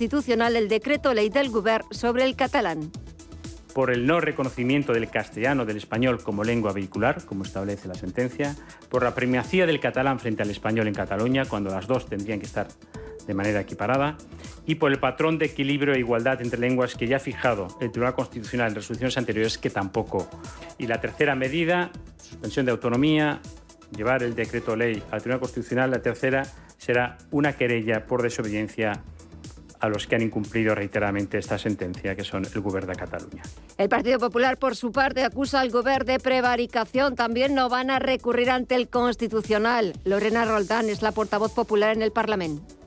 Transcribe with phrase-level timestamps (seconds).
[0.00, 2.90] constitucional el decreto ley del Govern sobre el catalán
[3.74, 8.56] por el no reconocimiento del castellano del español como lengua vehicular, como establece la sentencia,
[8.88, 12.46] por la primacía del catalán frente al español en Cataluña, cuando las dos tendrían que
[12.46, 12.68] estar
[13.26, 14.16] de manera equiparada,
[14.64, 17.92] y por el patrón de equilibrio e igualdad entre lenguas que ya ha fijado el
[17.92, 20.28] Tribunal Constitucional en resoluciones anteriores, que tampoco.
[20.78, 23.40] Y la tercera medida, suspensión de autonomía,
[23.94, 25.90] llevar el decreto ley al Tribunal Constitucional.
[25.90, 26.42] La tercera
[26.78, 29.04] será una querella por desobediencia
[29.80, 33.42] a los que han incumplido reiteradamente esta sentencia, que son el Gobierno de Cataluña.
[33.78, 37.16] El Partido Popular, por su parte, acusa al Gobierno de prevaricación.
[37.16, 39.94] También no van a recurrir ante el Constitucional.
[40.04, 42.79] Lorena Roldán es la portavoz popular en el Parlamento.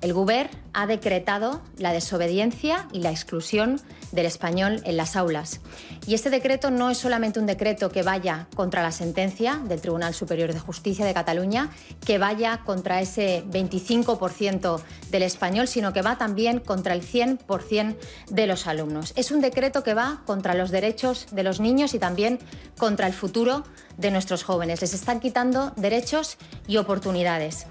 [0.00, 3.80] El Gobierno ha decretado la desobediencia y la exclusión
[4.12, 5.60] del español en las aulas.
[6.06, 10.14] Y este decreto no es solamente un decreto que vaya contra la sentencia del Tribunal
[10.14, 11.70] Superior de Justicia de Cataluña,
[12.06, 14.80] que vaya contra ese 25%
[15.10, 17.96] del español, sino que va también contra el 100%
[18.30, 19.12] de los alumnos.
[19.16, 22.38] Es un decreto que va contra los derechos de los niños y también
[22.76, 23.64] contra el futuro
[23.96, 24.80] de nuestros jóvenes.
[24.80, 26.38] Les están quitando derechos
[26.68, 27.66] y oportunidades.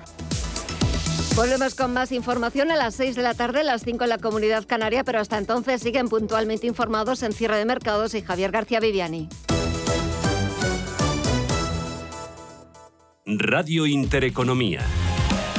[1.38, 4.17] Volvemos con más información a las 6 de la tarde, a las 5 en la
[4.17, 8.80] Comunidad Canaria, pero hasta entonces siguen puntualmente informados en Cierre de Mercados y Javier García
[8.80, 9.30] Viviani.
[13.27, 14.81] Radio Intereconomía.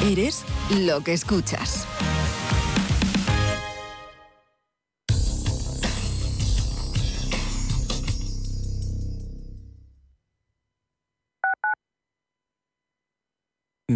[0.03, 0.45] Eres
[0.81, 1.78] lo que escuchas.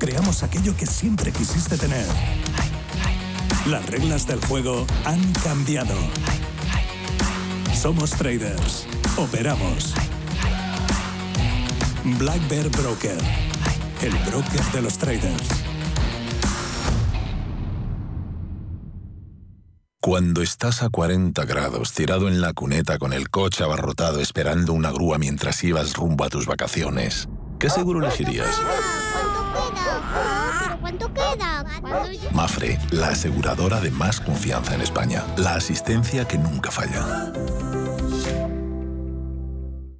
[0.00, 2.06] creamos aquello que siempre quisiste tener.
[3.66, 5.94] Las reglas del juego han cambiado.
[7.74, 8.86] Somos traders.
[9.18, 9.94] Operamos.
[12.18, 13.18] Black Bear Broker.
[14.00, 15.48] El broker de los traders.
[20.00, 24.90] Cuando estás a 40 grados tirado en la cuneta con el coche abarrotado esperando una
[24.90, 27.28] grúa mientras ibas rumbo a tus vacaciones,
[27.58, 28.58] ¿qué seguro elegirías?
[32.32, 35.24] Mafre, la aseguradora de más confianza en España.
[35.36, 37.32] La asistencia que nunca falla.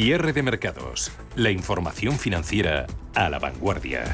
[0.00, 1.10] Cierre de mercados.
[1.34, 2.86] La información financiera
[3.16, 4.04] a la vanguardia.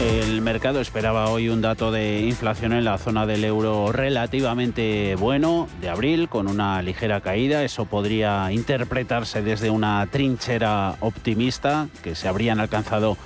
[0.00, 5.68] El mercado esperaba hoy un dato de inflación en la zona del euro relativamente bueno
[5.82, 7.62] de abril, con una ligera caída.
[7.64, 13.18] Eso podría interpretarse desde una trinchera optimista, que se habrían alcanzado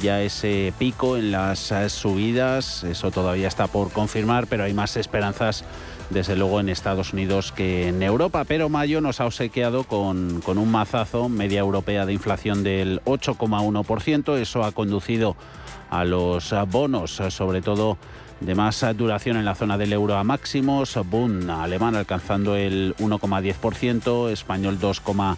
[0.00, 2.84] ya ese pico en las subidas.
[2.84, 5.64] Eso todavía está por confirmar, pero hay más esperanzas
[6.10, 10.70] desde luego en Estados Unidos que en Europa, pero mayo nos ha obsequiado con, un
[10.70, 15.36] mazazo, media europea de inflación del 8,1%, eso ha conducido
[15.90, 17.96] a los bonos, sobre todo
[18.40, 24.30] de más duración en la zona del euro a máximos, Bund alemán alcanzando el 1,10%,
[24.30, 25.36] español 2,10%,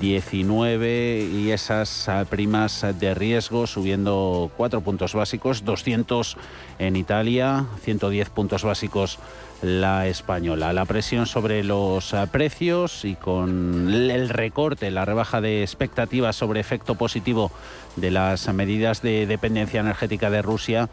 [0.00, 6.36] 19 y esas primas de riesgo subiendo 4 puntos básicos, 200
[6.78, 9.18] en Italia, 110 puntos básicos
[9.62, 10.72] la española.
[10.72, 16.60] La presión sobre los ah, precios y con el recorte, la rebaja de expectativas sobre
[16.60, 17.50] efecto positivo
[17.96, 20.88] de las medidas de dependencia energética de Rusia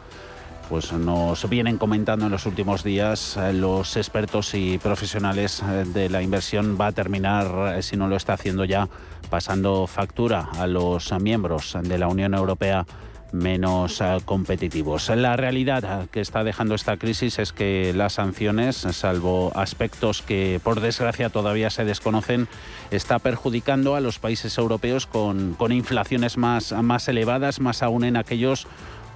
[0.70, 6.08] pues nos vienen comentando en los últimos días eh, los expertos y profesionales eh, de
[6.08, 8.88] la inversión va a terminar, eh, si no lo está haciendo ya,
[9.30, 12.86] pasando factura a los miembros de la Unión Europea
[13.32, 15.08] menos competitivos.
[15.08, 20.80] La realidad que está dejando esta crisis es que las sanciones, salvo aspectos que por
[20.80, 22.48] desgracia todavía se desconocen,
[22.90, 28.16] está perjudicando a los países europeos con, con inflaciones más, más elevadas, más aún en
[28.16, 28.66] aquellos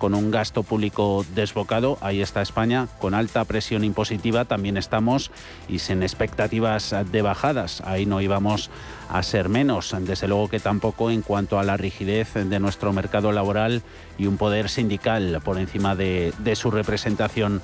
[0.05, 1.97] con un gasto público desbocado.
[2.03, 5.31] Ahí está España, con alta presión impositiva también estamos
[5.67, 7.81] y sin expectativas de bajadas.
[7.87, 8.69] Ahí no íbamos
[9.09, 9.97] a ser menos.
[10.01, 13.81] Desde luego que tampoco en cuanto a la rigidez de nuestro mercado laboral
[14.19, 17.63] y un poder sindical por encima de, de su representación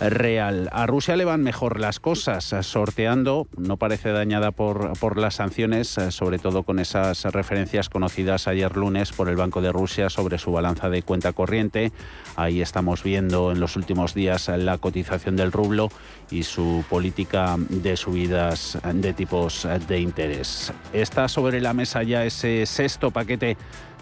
[0.00, 0.68] real.
[0.72, 5.96] A Rusia le van mejor las cosas, sorteando, no parece dañada por, por las sanciones,
[6.10, 10.52] sobre todo con esas referencias conocidas ayer lunes por el Banco de Rusia sobre su
[10.52, 11.92] balanza de cuenta corriente.
[12.36, 15.90] Ahí estamos viendo en los últimos días la cotización del rublo
[16.30, 20.72] y su política de subidas de tipos de interés.
[20.92, 23.56] Está sobre la mesa ya ese sexto paquete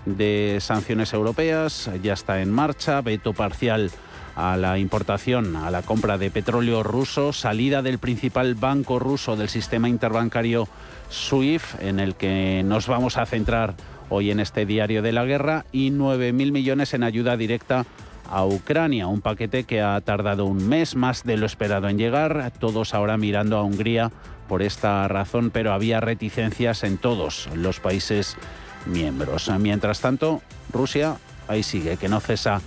[0.04, 3.90] de sanciones europeas, ya está en marcha, veto parcial
[4.36, 9.48] a la importación, a la compra de petróleo ruso, salida del principal banco ruso del
[9.48, 10.68] sistema interbancario
[11.10, 13.74] SWIFT, en el que nos vamos a centrar
[14.10, 17.86] hoy en este diario de la guerra, y 9.000 millones en ayuda directa
[18.30, 22.52] a Ucrania, un paquete que ha tardado un mes más de lo esperado en llegar,
[22.58, 24.12] todos ahora mirando a Hungría
[24.48, 28.36] por esta razón, pero había reticencias en todos los países
[28.84, 29.50] miembros.
[29.58, 30.42] Mientras tanto,
[30.72, 31.16] Rusia
[31.48, 32.60] ahí sigue, que no cesa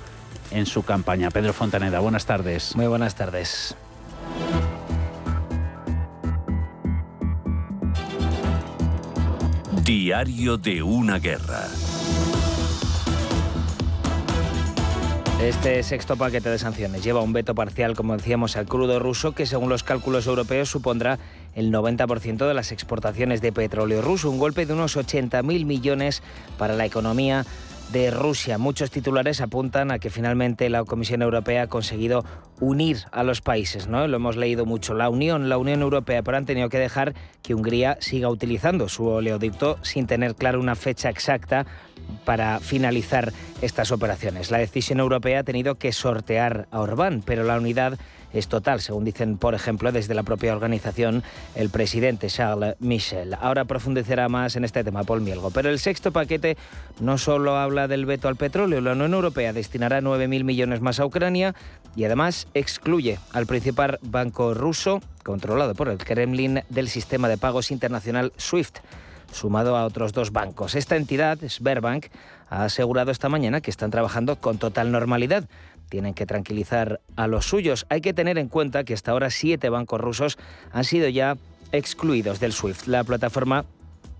[0.51, 1.31] en su campaña.
[1.31, 2.75] Pedro Fontaneda, buenas tardes.
[2.75, 3.75] Muy buenas tardes.
[9.83, 11.67] Diario de una guerra.
[15.41, 19.45] Este sexto paquete de sanciones lleva un veto parcial, como decíamos, al crudo ruso, que
[19.45, 21.17] según los cálculos europeos supondrá
[21.55, 26.21] el 90% de las exportaciones de petróleo ruso, un golpe de unos 80.000 millones
[26.57, 27.45] para la economía
[27.91, 28.57] de Rusia.
[28.57, 32.23] Muchos titulares apuntan a que finalmente la Comisión Europea ha conseguido
[32.59, 34.07] unir a los países, ¿no?
[34.07, 34.93] Lo hemos leído mucho.
[34.93, 39.05] La Unión, la Unión Europea, pero han tenido que dejar que Hungría siga utilizando su
[39.05, 41.65] oleoducto sin tener clara una fecha exacta
[42.25, 44.51] para finalizar estas operaciones.
[44.51, 47.97] La decisión europea ha tenido que sortear a Orbán, pero la unidad
[48.33, 51.23] es total, según dicen, por ejemplo, desde la propia organización
[51.55, 53.35] el presidente Charles Michel.
[53.39, 55.51] Ahora profundizará más en este tema Paul Mielgo.
[55.51, 56.57] Pero el sexto paquete
[56.99, 61.05] no solo habla del veto al petróleo, la Unión Europea destinará 9.000 millones más a
[61.05, 61.55] Ucrania
[61.95, 67.71] y además excluye al principal banco ruso, controlado por el Kremlin, del sistema de pagos
[67.71, 68.79] internacional SWIFT
[69.31, 70.75] sumado a otros dos bancos.
[70.75, 72.07] Esta entidad, Sberbank,
[72.49, 75.45] ha asegurado esta mañana que están trabajando con total normalidad
[75.89, 77.85] tienen que tranquilizar a los suyos.
[77.89, 80.37] Hay que tener en cuenta que hasta ahora siete bancos rusos
[80.71, 81.37] han sido ya
[81.71, 83.65] excluidos del SWIFT, la plataforma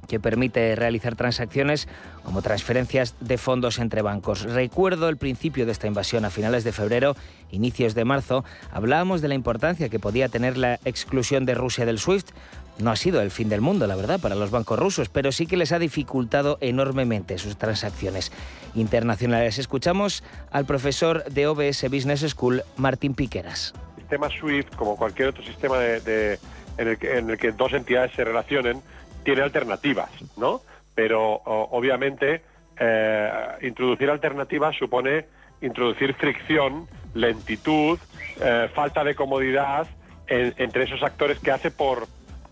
[0.10, 1.88] que permite realizar transacciones
[2.24, 4.42] como transferencias de fondos entre bancos.
[4.42, 7.16] Recuerdo el principio de esta invasión a finales de febrero,
[7.52, 12.00] inicios de marzo, hablábamos de la importancia que podía tener la exclusión de Rusia del
[12.00, 12.32] SWIFT
[12.80, 15.46] no ha sido el fin del mundo, la verdad, para los bancos rusos, pero sí
[15.46, 18.32] que les ha dificultado enormemente sus transacciones
[18.76, 19.58] internacionales.
[19.58, 23.74] Escuchamos al profesor de OBS Business School, Martín Piqueras.
[23.96, 26.40] El sistema SWIFT, como cualquier otro sistema de,
[26.78, 26.88] en,
[27.30, 28.82] el que, dos entidades se relacionen,
[29.24, 30.62] tiene alternativas, ¿no?
[30.96, 32.42] Pero obviamente
[32.80, 33.32] eh,
[33.62, 35.26] introducir alternativas supone
[35.62, 38.00] introducir fricción, lentitud,
[38.42, 39.88] eh, falta de comodidad
[40.32, 42.08] entre esos actores que hace por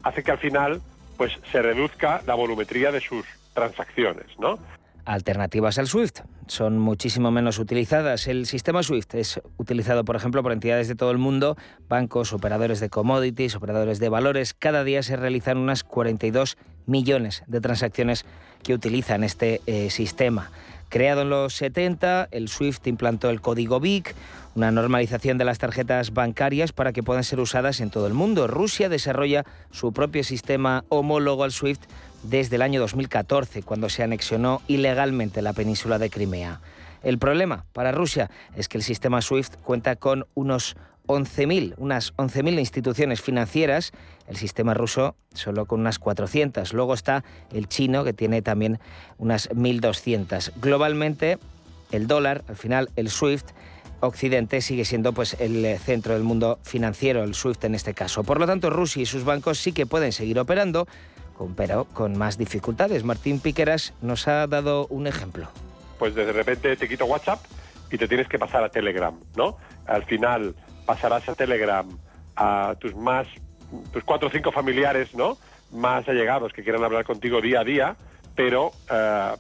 [0.08, 0.82] hace que al final
[1.18, 4.60] pues se reduzca la volumetría de sus transacciones, ¿no?
[5.06, 8.28] Alternativas al SWIFT son muchísimo menos utilizadas.
[8.28, 11.56] El sistema SWIFT es utilizado, por ejemplo, por entidades de todo el mundo,
[11.88, 14.54] bancos, operadores de commodities, operadores de valores.
[14.54, 18.26] Cada día se realizan unas 42 millones de transacciones
[18.64, 20.52] que utilizan este eh, sistema.
[20.90, 24.16] Creado en los 70, el SWIFT implantó el código BIC,
[24.56, 28.48] una normalización de las tarjetas bancarias para que puedan ser usadas en todo el mundo.
[28.48, 31.84] Rusia desarrolla su propio sistema homólogo al SWIFT
[32.24, 36.62] desde el año 2014, cuando se anexionó ilegalmente la península de Crimea.
[37.04, 42.60] El problema para Rusia es que el sistema SWIFT cuenta con unos 11.000, unas 11.000
[42.60, 43.92] instituciones financieras,
[44.28, 46.74] el sistema ruso solo con unas 400.
[46.74, 48.80] Luego está el chino, que tiene también
[49.18, 50.52] unas 1.200.
[50.62, 51.40] Globalmente,
[51.92, 53.52] el dólar, al final el SWIFT,
[54.00, 58.24] Occidente sigue siendo pues el centro del mundo financiero, el SWIFT en este caso.
[58.24, 60.88] Por lo tanto, Rusia y sus bancos sí que pueden seguir operando,
[61.56, 63.04] pero con más dificultades.
[63.04, 65.48] Martín Piqueras nos ha dado un ejemplo.
[65.98, 67.44] Pues de repente te quito WhatsApp
[67.92, 69.58] y te tienes que pasar a Telegram, ¿no?
[69.88, 70.56] Al final
[70.88, 71.86] pasarás a Telegram
[72.38, 73.28] a tus más,
[73.92, 75.38] tus cuatro o cinco familiares, ¿no?
[75.72, 77.96] Más allegados que quieran hablar contigo día a día,
[78.36, 79.36] pero eh,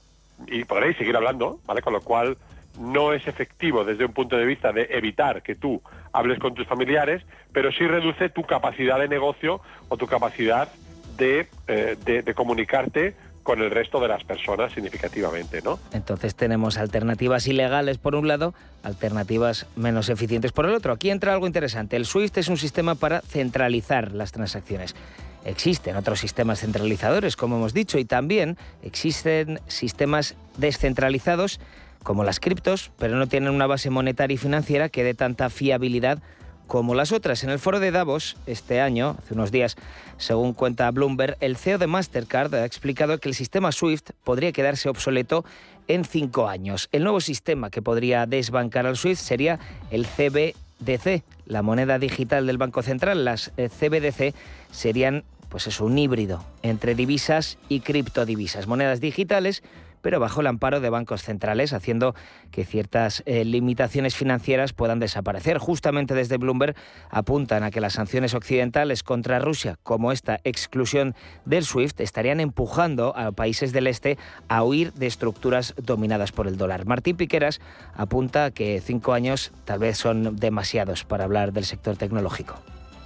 [0.47, 1.81] y podréis seguir hablando, ¿vale?
[1.81, 2.37] Con lo cual
[2.79, 6.67] no es efectivo desde un punto de vista de evitar que tú hables con tus
[6.67, 10.69] familiares, pero sí reduce tu capacidad de negocio o tu capacidad
[11.17, 13.15] de, eh, de, comunicarte
[13.47, 15.79] con el resto de las personas significativamente, ¿no?
[15.93, 20.91] Entonces tenemos alternativas ilegales por un lado, alternativas menos eficientes por el otro.
[20.91, 21.95] Aquí entra algo interesante.
[21.95, 24.97] El SWIFT es un sistema para centralizar las transacciones.
[25.45, 31.61] Existen otros sistemas centralizadores, como hemos dicho, y también existen sistemas descentralizados
[32.03, 36.19] como las criptos, pero no tienen una base monetaria y financiera que dé tanta fiabilidad
[36.67, 37.43] como las otras.
[37.43, 39.75] En el foro de Davos este año, hace unos días,
[40.17, 44.89] según cuenta Bloomberg, el CEO de Mastercard ha explicado que el sistema SWIFT podría quedarse
[44.89, 45.45] obsoleto
[45.87, 46.89] en cinco años.
[46.91, 49.59] El nuevo sistema que podría desbancar al SWIFT sería
[49.89, 53.25] el CBDC, la moneda digital del Banco Central.
[53.25, 54.35] Las eh, CBDC
[54.71, 59.63] serían pues es un híbrido entre divisas y criptodivisas, monedas digitales
[60.01, 62.15] pero bajo el amparo de bancos centrales, haciendo
[62.51, 65.57] que ciertas eh, limitaciones financieras puedan desaparecer.
[65.57, 66.75] Justamente desde Bloomberg
[67.09, 73.15] apuntan a que las sanciones occidentales contra Rusia, como esta exclusión del SWIFT, estarían empujando
[73.17, 76.85] a países del este a huir de estructuras dominadas por el dólar.
[76.85, 77.59] Martín Piqueras
[77.93, 82.55] apunta que cinco años tal vez son demasiados para hablar del sector tecnológico.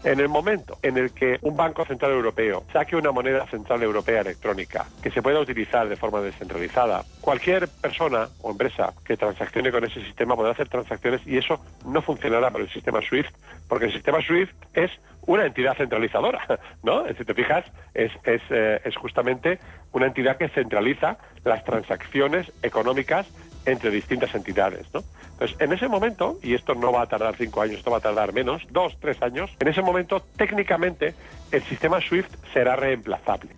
[0.03, 4.22] En el momento en el que un Banco Central Europeo saque una moneda central europea
[4.22, 9.84] electrónica que se pueda utilizar de forma descentralizada, cualquier persona o empresa que transaccione con
[9.84, 13.31] ese sistema podrá hacer transacciones y eso no funcionará para el sistema SWIFT,
[13.70, 14.89] porque el sistema SWIFT es
[15.27, 17.05] una entidad centralizadora, ¿no?
[17.15, 19.60] Si te fijas, es, es, eh, es justamente
[19.91, 23.27] una entidad que centraliza las transacciones económicas
[23.65, 24.88] entre distintas entidades.
[24.94, 25.03] ¿no?
[25.34, 28.01] Entonces, en ese momento, y esto no va a tardar cinco años, esto va a
[28.01, 31.13] tardar menos, dos, tres años, en ese momento, técnicamente,
[31.51, 33.50] el sistema SWIFT será reemplazable.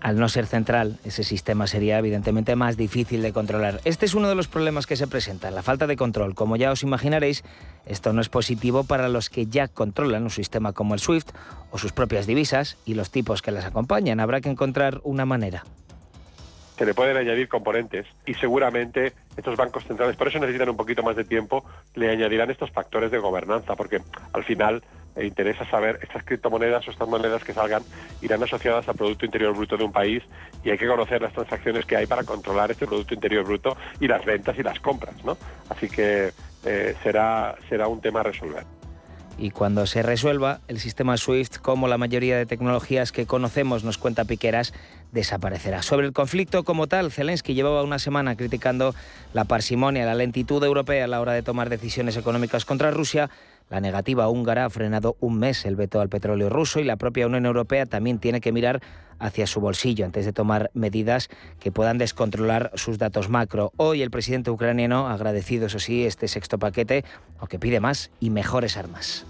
[0.00, 3.80] Al no ser central, ese sistema sería evidentemente más difícil de controlar.
[3.84, 6.34] Este es uno de los problemas que se presentan, la falta de control.
[6.34, 7.42] Como ya os imaginaréis,
[7.86, 11.30] esto no es positivo para los que ya controlan un sistema como el SWIFT
[11.70, 14.20] o sus propias divisas y los tipos que las acompañan.
[14.20, 15.64] Habrá que encontrar una manera
[16.76, 21.02] se le pueden añadir componentes y seguramente estos bancos centrales, por eso necesitan un poquito
[21.02, 21.64] más de tiempo,
[21.94, 24.00] le añadirán estos factores de gobernanza, porque
[24.32, 24.82] al final
[25.16, 27.82] le interesa saber estas criptomonedas o estas monedas que salgan
[28.20, 30.22] irán asociadas al Producto Interior Bruto de un país
[30.62, 34.08] y hay que conocer las transacciones que hay para controlar este Producto Interior Bruto y
[34.08, 35.38] las ventas y las compras, ¿no?
[35.70, 36.32] Así que
[36.64, 38.75] eh, será, será un tema a resolver
[39.38, 43.98] y cuando se resuelva, el sistema SWIFT, como la mayoría de tecnologías que conocemos, nos
[43.98, 44.72] cuenta Piqueras,
[45.12, 45.82] desaparecerá.
[45.82, 48.94] Sobre el conflicto como tal, Zelensky llevaba una semana criticando
[49.34, 53.28] la parsimonia, la lentitud europea a la hora de tomar decisiones económicas contra Rusia.
[53.68, 57.26] La negativa húngara ha frenado un mes el veto al petróleo ruso y la propia
[57.26, 58.80] Unión Europea también tiene que mirar
[59.18, 63.72] hacia su bolsillo antes de tomar medidas que puedan descontrolar sus datos macro.
[63.76, 67.04] Hoy el presidente ucraniano ha agradecido, eso sí, este sexto paquete,
[67.38, 69.26] aunque pide más y mejores armas.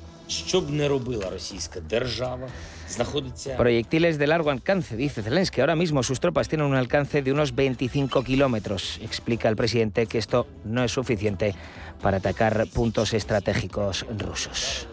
[3.57, 5.61] Proyectiles de largo alcance, dice Zelensky.
[5.61, 8.99] Ahora mismo sus tropas tienen un alcance de unos 25 kilómetros.
[9.03, 11.55] Explica el presidente que esto no es suficiente
[12.03, 14.87] para atacar puntos estratégicos rusos.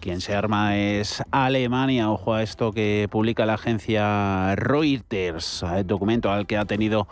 [0.00, 2.10] Quien se arma es Alemania.
[2.10, 7.06] Ojo a esto que publica la agencia Reuters, el documento al que ha tenido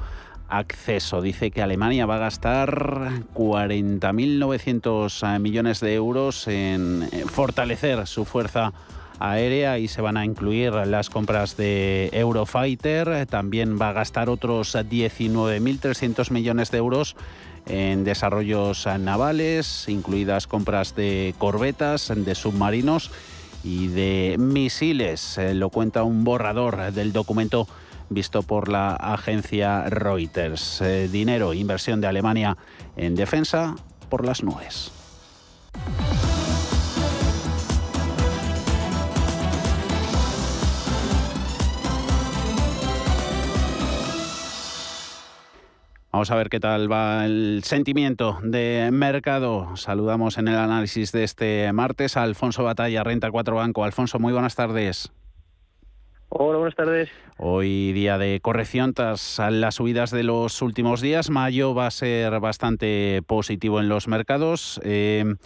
[0.48, 1.20] acceso.
[1.20, 8.72] Dice que Alemania va a gastar 40.900 millones de euros en fortalecer su fuerza
[9.18, 13.26] aérea y se van a incluir las compras de Eurofighter.
[13.26, 17.16] También va a gastar otros 19.300 millones de euros
[17.66, 23.10] en desarrollos navales, incluidas compras de corbetas, de submarinos
[23.62, 25.38] y de misiles.
[25.38, 27.66] Eh, lo cuenta un borrador del documento
[28.08, 30.80] visto por la agencia Reuters.
[30.80, 32.56] Eh, dinero, inversión de Alemania
[32.96, 33.76] en defensa
[34.08, 34.92] por las nubes.
[46.14, 49.76] Vamos a ver qué tal va el sentimiento de mercado.
[49.76, 53.82] Saludamos en el análisis de este martes a Alfonso Batalla, Renta 4 Banco.
[53.82, 55.11] Alfonso, muy buenas tardes.
[56.37, 57.11] Hola, buenas tardes.
[57.38, 61.31] Hoy día de corrección tras las subidas de los últimos días.
[61.31, 64.81] Mayo va a ser bastante positivo en los mercados.
[64.83, 65.37] Eh,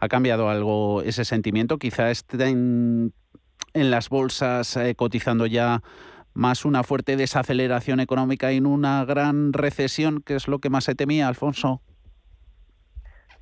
[0.00, 1.76] ¿Ha cambiado algo ese sentimiento?
[1.76, 3.12] Quizá estén
[3.74, 5.82] en las bolsas eh, cotizando ya
[6.32, 10.94] más una fuerte desaceleración económica y una gran recesión, que es lo que más se
[10.94, 11.82] temía, Alfonso.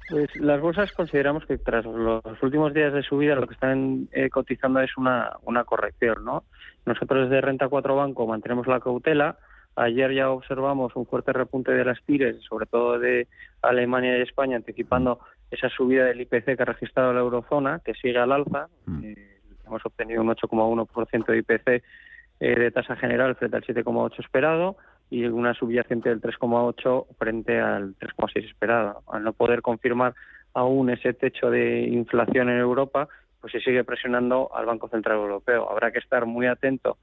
[0.09, 4.29] Pues las bolsas consideramos que tras los últimos días de subida lo que están eh,
[4.29, 6.45] cotizando es una, una corrección, ¿no?
[6.87, 9.37] Nosotros desde Renta 4 Banco mantenemos la cautela.
[9.75, 13.29] Ayer ya observamos un fuerte repunte de las tires, sobre todo de
[13.61, 18.19] Alemania y España, anticipando esa subida del IPC que ha registrado la eurozona, que sigue
[18.19, 18.69] al alza.
[18.87, 19.05] Mm.
[19.05, 21.85] Eh, hemos obtenido un 8,1% de IPC
[22.39, 24.77] eh, de tasa general frente al 7,8 esperado
[25.11, 29.03] y una subyacente del 3,8 frente al 3,6 esperado.
[29.13, 30.15] Al no poder confirmar
[30.55, 33.09] aún ese techo de inflación en Europa,
[33.47, 35.71] pues se sigue presionando al Banco Central Europeo.
[35.71, 36.99] Habrá que estar muy atento,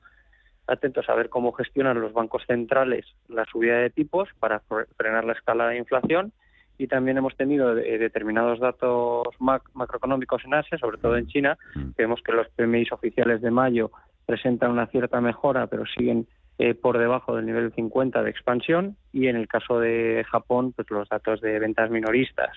[0.67, 4.61] atentos a ver cómo gestionan los bancos centrales la subida de tipos para
[4.97, 6.33] frenar la escala de inflación
[6.77, 11.57] y también hemos tenido eh, determinados datos macroeconómicos en Asia, sobre todo en China.
[11.95, 13.91] Vemos que los PMI oficiales de mayo
[14.25, 16.27] presentan una cierta mejora, pero siguen
[16.59, 20.89] eh, por debajo del nivel 50 de expansión y en el caso de Japón, pues
[20.91, 22.51] los datos de ventas minoristas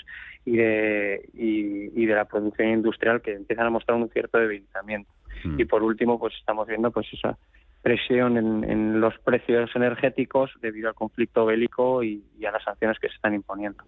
[0.44, 5.10] y de, y, de la producción industrial que empiezan a mostrar un cierto debilitamiento.
[5.58, 7.38] Y por último, pues estamos viendo pues esa
[7.86, 13.14] presión en, los precios energéticos debido al conflicto bélico y, a las sanciones que se
[13.14, 13.84] están imponiendo.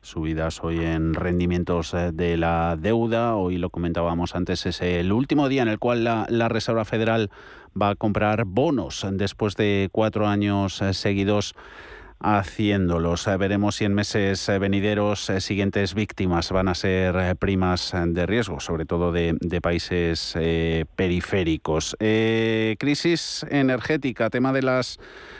[0.00, 5.50] Subidas hoy en rendimientos eh, de la deuda, hoy lo comentábamos antes, es el último
[5.50, 7.28] día en el cual la, la Reserva Federal
[7.80, 11.54] va a comprar bonos después de cuatro años eh, seguidos
[12.20, 13.26] haciéndolos.
[13.26, 18.26] Eh, veremos si en meses eh, venideros eh, siguientes víctimas van a ser primas de
[18.26, 20.34] riesgo, sobre todo de, países
[20.94, 21.96] periféricos.
[22.78, 24.98] crisis energética, tema de las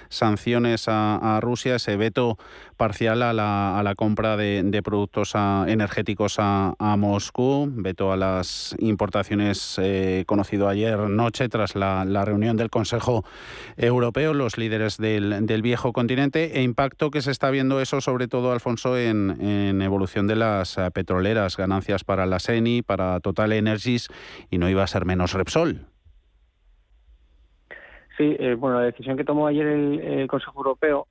[0.09, 2.39] sanciones a, Rusia, ese veto
[2.77, 9.81] parcial a la, a la compra de, productos energéticos a, Moscú, veto a las importaciones
[10.27, 13.25] conocido ayer noche tras la, reunión del Consejo
[13.77, 18.29] Europeo, los líderes del, del viejo continente e impacto que se está viendo eso sobre
[18.29, 24.09] todo, Alfonso, en, en evolución de las petroleras, ganancias para la SENI, para Total Energies
[24.51, 25.88] y no iba a ser menos Repsol.
[28.19, 31.07] Sí, eh, bueno, la decisión que tomó ayer el, Consejo Europeo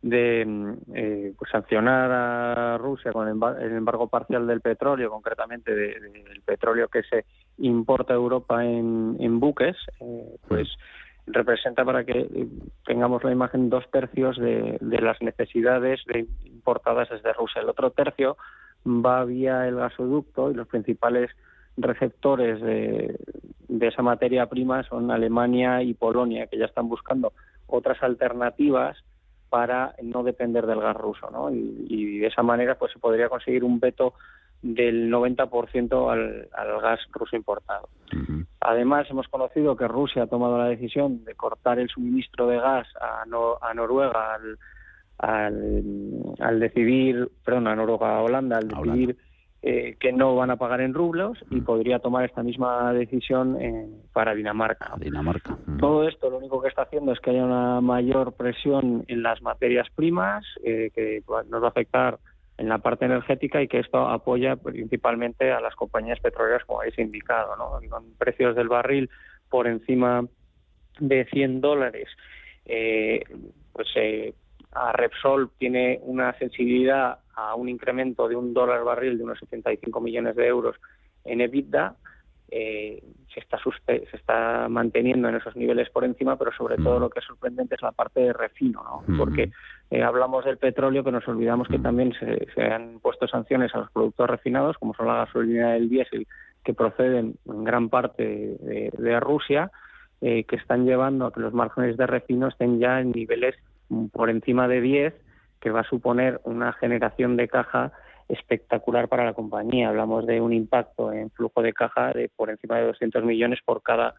[0.00, 6.40] de mm, eh, pues, sancionar a Rusia con el embargo parcial del petróleo, concretamente del
[6.44, 7.24] petróleo que se
[7.58, 10.68] importa a Europa en, buques, eh, pues
[11.26, 12.46] representa para que
[12.86, 17.62] tengamos la imagen dos tercios de, las necesidades de importadas desde Rusia.
[17.62, 18.36] El otro tercio
[18.86, 21.30] va vía el gasoducto y los principales
[21.76, 23.16] receptores de,
[23.80, 27.32] esa materia prima son Alemania y Polonia, que ya están buscando
[27.66, 28.96] otras alternativas
[29.48, 31.50] para no depender del gas ruso, ¿no?
[31.50, 34.14] Y, y de esa manera pues se podría conseguir un veto
[34.62, 37.88] del 90% al, al gas ruso importado.
[38.60, 42.86] Además, hemos conocido que Rusia ha tomado la decisión de cortar el suministro de gas
[43.00, 44.58] a, a Noruega al,
[46.38, 49.16] al, decidir, perdón, a Noruega, a Holanda, al decidir
[49.62, 53.56] eh, que no van a pagar en rublos y podría tomar esta misma decisión
[54.12, 54.94] para Dinamarca.
[54.98, 55.56] Dinamarca.
[55.78, 59.40] Todo esto lo único que está haciendo es que haya una mayor presión en las
[59.42, 62.18] materias primas, eh, que nos va a afectar
[62.58, 66.98] en la parte energética y que esto apoya principalmente a las compañías petroleras, como habéis
[66.98, 67.78] indicado, ¿no?
[67.88, 69.10] con precios del barril
[69.48, 70.24] por encima
[70.98, 72.08] de 100 dólares.
[72.64, 73.22] Eh,
[73.72, 74.34] pues eh,
[74.72, 80.00] a Repsol tiene una sensibilidad a un incremento de un dólar barril de unos 75
[80.00, 80.76] millones de euros
[81.24, 81.96] en EBITDA.
[82.54, 87.08] Eh, se, está se está manteniendo en esos niveles por encima, pero sobre todo lo
[87.08, 89.16] que es sorprendente es la parte de refino, ¿no?
[89.16, 89.50] porque
[89.90, 93.90] eh, hablamos del petróleo, pero nos olvidamos que también se, han puesto sanciones a los
[93.90, 96.26] productos refinados, como son la gasolina y el diésel,
[96.62, 98.22] que proceden en gran parte
[98.60, 99.70] de, Rusia,
[100.20, 103.56] eh, que están llevando a que los márgenes de refino estén ya en niveles
[104.12, 105.14] por encima de 10,
[105.60, 107.92] que va a suponer una generación de caja
[108.28, 109.88] espectacular para la compañía.
[109.88, 113.82] Hablamos de un impacto en flujo de caja de por encima de 200 millones por
[113.82, 114.14] cada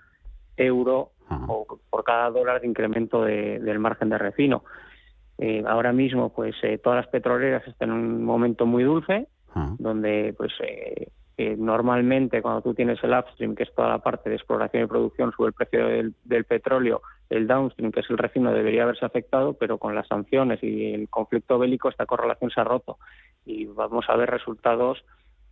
[0.58, 1.12] euro
[1.48, 4.64] o por cada dólar de incremento del margen de refino.
[5.38, 9.28] Eh, ahora mismo, pues eh, todas las petroleras están en un momento muy dulce,
[9.78, 14.36] donde pues eh, normalmente cuando tú tienes el upstream, que es toda la parte de
[14.36, 18.84] exploración y producción, sube el precio del, petróleo, el downstream, que es el refino, debería
[18.84, 23.00] haberse afectado, pero con las sanciones y el conflicto bélico esta correlación se ha roto.
[23.46, 25.04] Y vamos a ver resultados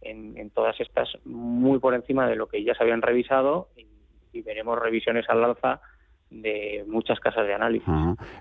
[0.01, 3.69] en, todas estas muy por encima de lo que ya se habían revisado
[4.33, 5.81] y veremos revisiones al alza
[6.31, 7.87] de muchas casas de análisis.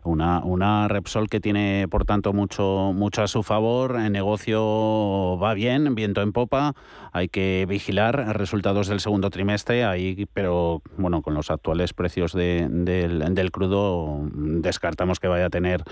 [0.05, 3.97] una, una Repsol que tiene, por tanto, mucho, mucho a su favor.
[4.01, 6.75] El negocio va bien, viento en popa.
[7.13, 12.69] Hay que vigilar resultados del segundo trimestre, ahí, pero bueno, con los actuales precios de,
[12.71, 15.83] del, crudo, descartamos que vaya a tener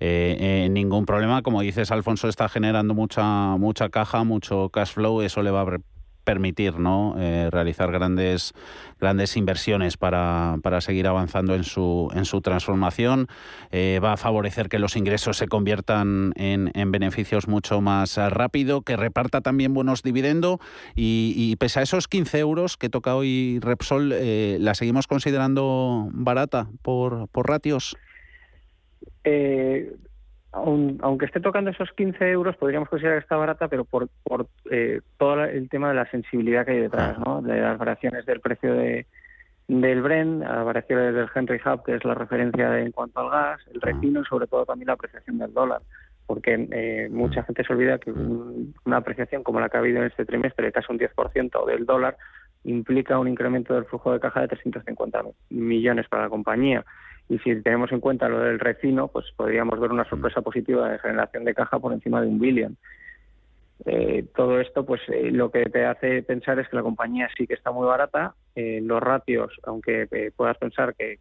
[0.00, 1.42] eh, eh, ningún problema.
[1.42, 5.22] Como dices, Alfonso está generando mucha, mucha caja, mucho cash flow.
[5.22, 5.62] Eso le va a
[6.24, 7.14] permitir ¿no?
[7.18, 8.52] Eh, realizar grandes,
[9.00, 13.28] grandes inversiones para, para, seguir avanzando en su, en su transformación.
[13.70, 18.82] Eh, va a favorecer que los ingresos se conviertan en, en, beneficios mucho más rápido,
[18.82, 20.58] que reparta también buenos dividendos
[20.94, 26.68] y, pese a esos 15 euros que toca hoy Repsol, eh, ¿la seguimos considerando barata
[26.82, 27.96] por, por ratios?
[30.54, 35.00] Aunque esté tocando esos 15 euros, podríamos considerar que está barata, pero por, por eh,
[35.18, 37.42] todo el tema de la sensibilidad que hay detrás, ¿no?
[37.42, 39.06] de las variaciones del precio de,
[39.66, 43.60] del Brent, las variaciones del Henry Hub, que es la referencia en cuanto al gas,
[43.72, 45.82] el refino y sobre todo también la apreciación del dólar.
[46.26, 50.06] Porque eh, mucha gente se olvida que una apreciación como la que ha habido en
[50.06, 52.16] este trimestre, de casi un 10% del dólar,
[52.62, 56.84] implica un incremento del flujo de caja de 350 millones para la compañía
[57.28, 60.98] y si tenemos en cuenta lo del refino, pues podríamos ver una sorpresa positiva de
[60.98, 62.76] generación de caja por encima de un billón.
[63.86, 67.46] Eh, todo esto, pues eh, lo que te hace pensar es que la compañía sí
[67.46, 68.34] que está muy barata.
[68.54, 71.18] Eh, los ratios, aunque puedas pensar que,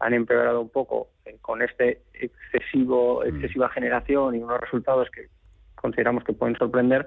[0.00, 1.08] han empeorado un poco
[1.40, 5.26] con este excesivo excesiva generación y unos resultados que
[5.74, 7.04] consideramos que pueden sorprender,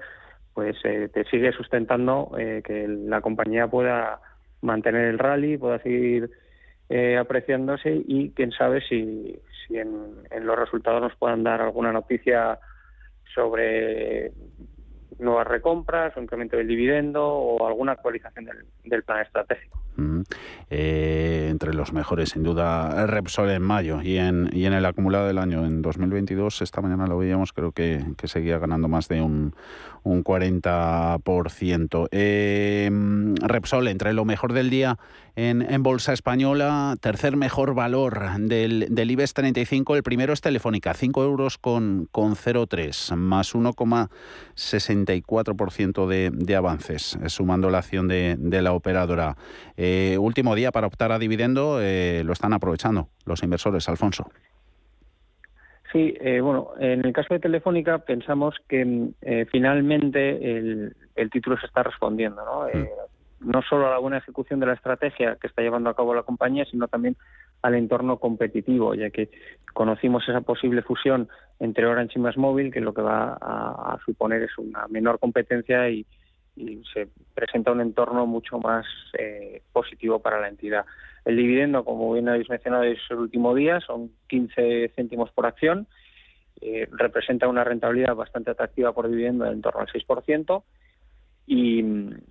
[0.52, 4.20] pues te sigue sustentando que la compañía pueda
[4.60, 6.30] mantener el rally, pueda seguir
[6.88, 12.58] eh, apreciándose y quién sabe si, si en, los resultados nos puedan dar alguna noticia
[13.34, 14.32] sobre
[15.18, 18.48] nuevas recompras o incremento del dividendo o alguna actualización
[18.84, 19.80] del plan estratégico.
[20.70, 25.26] Eh, entre los mejores, sin duda, Repsol en mayo y en, y en el acumulado
[25.26, 29.54] del año en 2022, esta mañana lo veíamos, creo que, seguía ganando más de un,
[30.02, 32.08] un 40%.
[32.10, 32.90] Eh,
[33.42, 34.98] Repsol, entre lo mejor del día
[35.34, 40.92] en, en, Bolsa Española, tercer mejor valor del, del IBEX 35, el primero es Telefónica,
[40.92, 48.60] 5 euros con, con 0,3, más 1,64% de, de avances, sumando la acción de, de
[48.60, 49.38] la operadora.
[49.76, 49.81] Eh,
[50.18, 54.30] último día para optar a dividendo, eh, lo están aprovechando los inversores, Alfonso.
[55.92, 59.10] Sí, eh, bueno, en el caso de Telefónica pensamos que
[59.50, 62.66] finalmente el, título se está respondiendo, ¿no?
[62.66, 63.50] Mm.
[63.50, 66.22] no solo a la buena ejecución de la estrategia que está llevando a cabo la
[66.22, 67.16] compañía, sino también
[67.60, 69.30] al entorno competitivo, ya que
[69.74, 71.28] conocimos esa posible fusión
[71.60, 75.90] entre Orange y Más Móvil, que lo que va a suponer es una menor competencia
[75.90, 76.06] y,
[76.56, 78.86] y se presenta un entorno mucho más
[79.18, 80.84] eh, positivo para la entidad.
[81.24, 85.86] El dividendo, como bien habéis mencionado, es el último día, son 15 céntimos por acción,
[86.60, 90.62] eh, representa una rentabilidad bastante atractiva por dividendo en torno al 6%.
[91.44, 91.84] Y,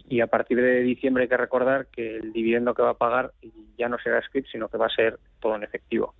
[0.08, 3.34] y, a partir de diciembre hay que recordar que el dividendo que va a pagar
[3.78, 6.16] ya no será script, sino que va a ser todo en efectivo.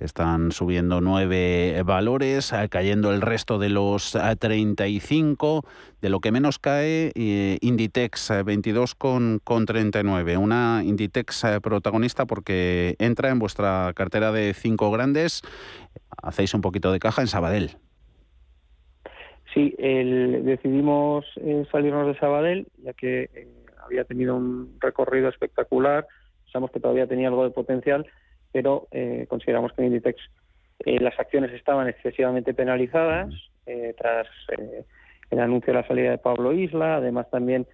[0.00, 5.62] Están subiendo nueve valores, eh, cayendo el resto de los 35.
[5.64, 5.68] Eh,
[6.00, 10.36] de lo que menos cae, eh, Inditex 22 con, con 39.
[10.36, 15.42] Una Inditex protagonista porque entra en vuestra cartera de cinco grandes.
[16.22, 17.72] Hacéis un poquito de caja en Sabadell.
[19.54, 21.24] Sí, decidimos
[21.72, 23.48] salirnos de Sabadell, ya que
[23.84, 26.06] había tenido un recorrido espectacular.
[26.44, 28.06] Pensamos que todavía tenía algo de potencial
[28.52, 30.20] pero eh, consideramos que en Inditex
[30.80, 33.32] eh, las acciones estaban excesivamente penalizadas
[33.66, 34.26] eh, tras
[35.30, 37.66] el anuncio de la salida de Pablo Isla, además también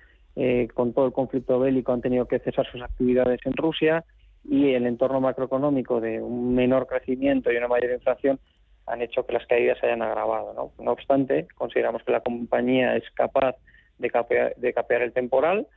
[0.74, 4.04] con todo el conflicto bélico han tenido que cesar sus actividades en Rusia
[4.42, 8.40] y el entorno macroeconómico de un menor crecimiento y una mayor inflación
[8.86, 10.52] han hecho que las caídas se hayan agravado.
[10.54, 13.54] No, no obstante, consideramos que la compañía es capaz
[13.98, 15.68] de capear, de capear el temporal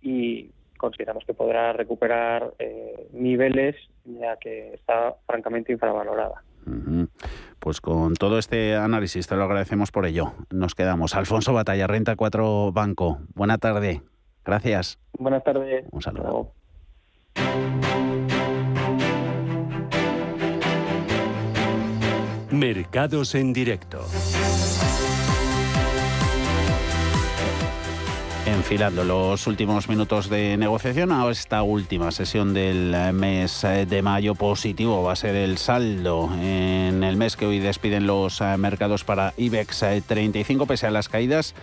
[0.00, 6.42] y consideramos que podrá recuperar eh, niveles ya que está francamente infravalorada.
[7.60, 10.32] Pues con todo este análisis te lo agradecemos por ello.
[10.50, 11.14] Nos quedamos.
[11.14, 13.18] Alfonso Batalla, Renta 4 Banco.
[13.34, 14.02] Buena tarde.
[14.44, 14.98] Gracias.
[15.18, 15.84] Buenas tardes.
[15.90, 16.52] Un saludo.
[22.50, 24.00] Mercados en directo.
[28.46, 34.34] Enfilando los últimos minutos de negociación a esta última sesión del mes de mayo.
[34.34, 39.34] Positivo va a ser el saldo en el mes que hoy despiden los mercados para
[39.36, 41.54] IBEX 35, pese a las caídas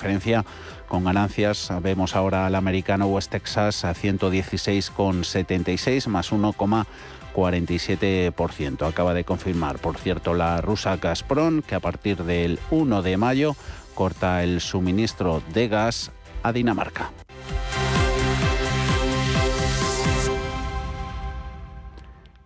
[0.89, 1.71] con ganancias.
[1.83, 8.89] Vemos ahora al americano West Texas a 116,76 más 1,47%.
[8.89, 13.57] Acaba de confirmar, por cierto, la rusa Gazprom que a partir del 1 de mayo
[13.95, 16.11] corta el suministro de gas
[16.43, 17.13] a Dinamarca.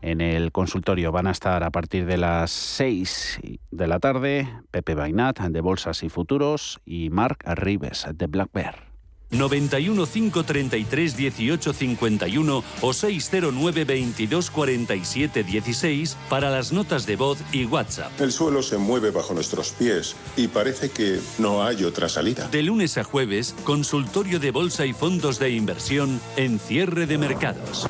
[0.04, 3.40] En el consultorio van a estar a partir de las 6
[3.70, 8.92] de la tarde Pepe Bainat de Bolsas y Futuros y Marc Arribes de Black Bear.
[9.30, 17.64] 91 533 18 51 o 609 22 47 16 para las notas de voz y
[17.64, 18.12] WhatsApp.
[18.20, 22.46] El suelo se mueve bajo nuestros pies y parece que no hay otra salida.
[22.48, 27.86] De lunes a jueves, consultorio de bolsa y fondos de inversión en cierre de mercados.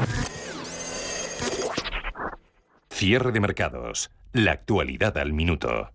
[2.95, 4.13] Cierre de mercados.
[4.33, 5.91] La actualidad al minuto.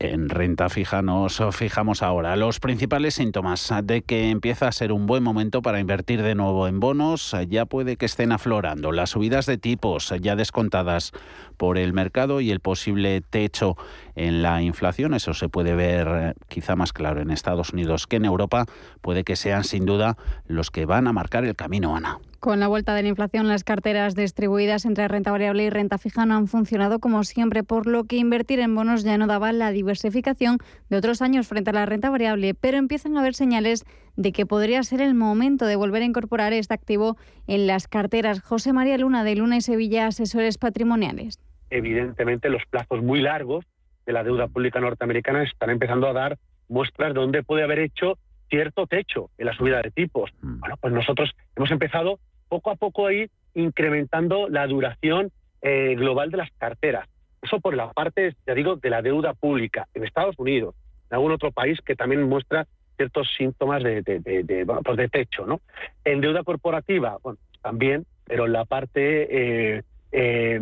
[0.00, 5.06] En renta fija nos fijamos ahora los principales síntomas de que empieza a ser un
[5.06, 7.36] buen momento para invertir de nuevo en bonos.
[7.48, 11.12] Ya puede que estén aflorando las subidas de tipos ya descontadas
[11.56, 13.76] por el mercado y el posible techo
[14.16, 15.14] en la inflación.
[15.14, 18.66] Eso se puede ver eh, quizá más claro en Estados Unidos que en Europa.
[19.02, 20.16] Puede que sean sin duda
[20.48, 22.18] los que van a marcar el camino, Ana.
[22.40, 26.24] Con la vuelta de la inflación, las carteras distribuidas entre renta variable y renta fija
[26.24, 29.72] no han funcionado como siempre, por lo que invertir en bonos ya no daba la
[29.72, 34.30] diversificación de otros años frente a la renta variable, pero empiezan a haber señales de
[34.30, 37.16] que podría ser el momento de volver a incorporar este activo
[37.48, 38.40] en las carteras.
[38.40, 41.40] José María Luna de Luna y Sevilla, asesores patrimoniales.
[41.70, 43.64] Evidentemente, los plazos muy largos
[44.06, 48.16] de la deuda pública norteamericana están empezando a dar muestras de dónde puede haber hecho
[48.48, 50.30] cierto techo en la subida de tipos.
[50.40, 50.60] Mm.
[50.60, 55.30] Bueno, pues nosotros hemos empezado poco a poco ir incrementando la duración
[55.62, 57.08] eh, global de las carteras.
[57.42, 60.74] Eso por la parte, ya digo, de la deuda pública en Estados Unidos,
[61.10, 65.60] en algún otro país que también muestra ciertos síntomas de, de, pues techo, ¿no?
[66.04, 70.60] En deuda corporativa, bueno, también, pero en la parte, eh, eh,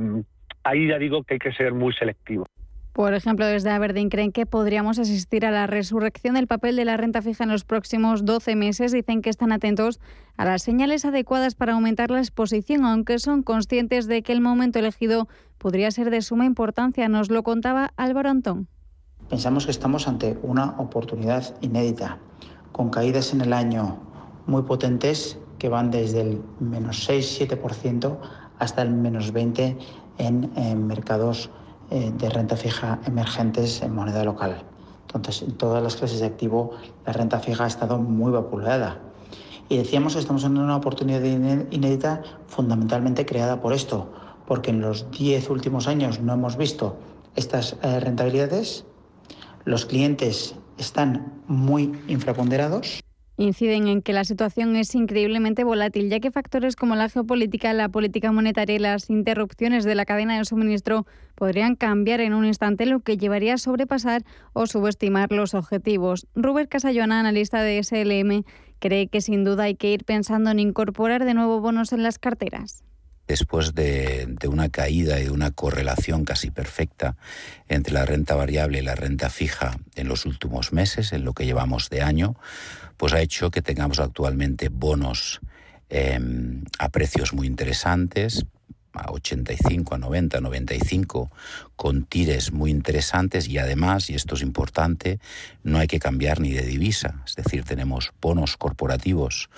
[0.63, 2.47] ahí ya digo que hay que ser muy selectivo.
[2.97, 6.97] Por ejemplo, desde Aberdeen creen que podríamos asistir a la resurrección del papel de la
[6.97, 8.91] renta fija en los próximos 12 meses.
[8.91, 10.01] Dicen que están atentos
[10.39, 14.79] a las señales adecuadas para aumentar la exposición, aunque son conscientes de que el momento
[14.79, 15.29] elegido
[15.59, 17.07] podría ser de suma importancia.
[17.11, 18.67] Nos lo contaba Álvaro Antón.
[19.29, 22.17] Pensamos que estamos ante una oportunidad inédita,
[22.73, 23.99] con caídas en el año
[24.47, 28.19] muy potentes que van desde el menos 6-7%
[28.59, 29.77] hasta el menos 20%
[30.17, 31.51] en, en mercados
[31.91, 34.63] eh, de renta fija emergentes en moneda local.
[35.03, 36.73] Entonces, en todas las clases de activo,
[37.07, 38.99] la renta fija ha estado muy vapuleada.
[39.69, 44.13] Y decíamos que estamos en una oportunidad inédita fundamentalmente creada por esto,
[44.47, 46.97] porque en los 10 últimos años no hemos visto
[47.35, 48.85] estas eh, rentabilidades,
[49.65, 53.01] los clientes están muy infraponderados
[53.37, 57.89] inciden en que la situación es increíblemente volátil, ya que factores como la geopolítica, la
[57.89, 62.87] política monetaria y las interrupciones de la cadena de suministro podrían cambiar en un instante,
[62.87, 64.23] lo que llevaría a sobrepasar
[64.53, 66.27] o subestimar los objetivos.
[66.35, 68.45] Robert Casallona, analista de SLM,
[68.79, 72.19] cree que sin duda hay que ir pensando en incorporar de nuevo bonos en las
[72.19, 72.83] carteras
[73.27, 77.17] después de, una caída y de una correlación casi perfecta
[77.69, 81.45] entre la renta variable y la renta fija en los últimos meses, en lo que
[81.45, 82.37] llevamos de año,
[82.97, 85.41] pues ha hecho que tengamos actualmente bonos
[85.89, 88.47] em, a precios muy interesantes,
[88.97, 91.31] a 85, a 90, 95,
[91.77, 95.21] con tires muy interesantes y además, y esto es importante,
[95.63, 97.23] no hay que cambiar ni de divisa.
[97.27, 99.51] Es decir, tenemos bonos corporativos,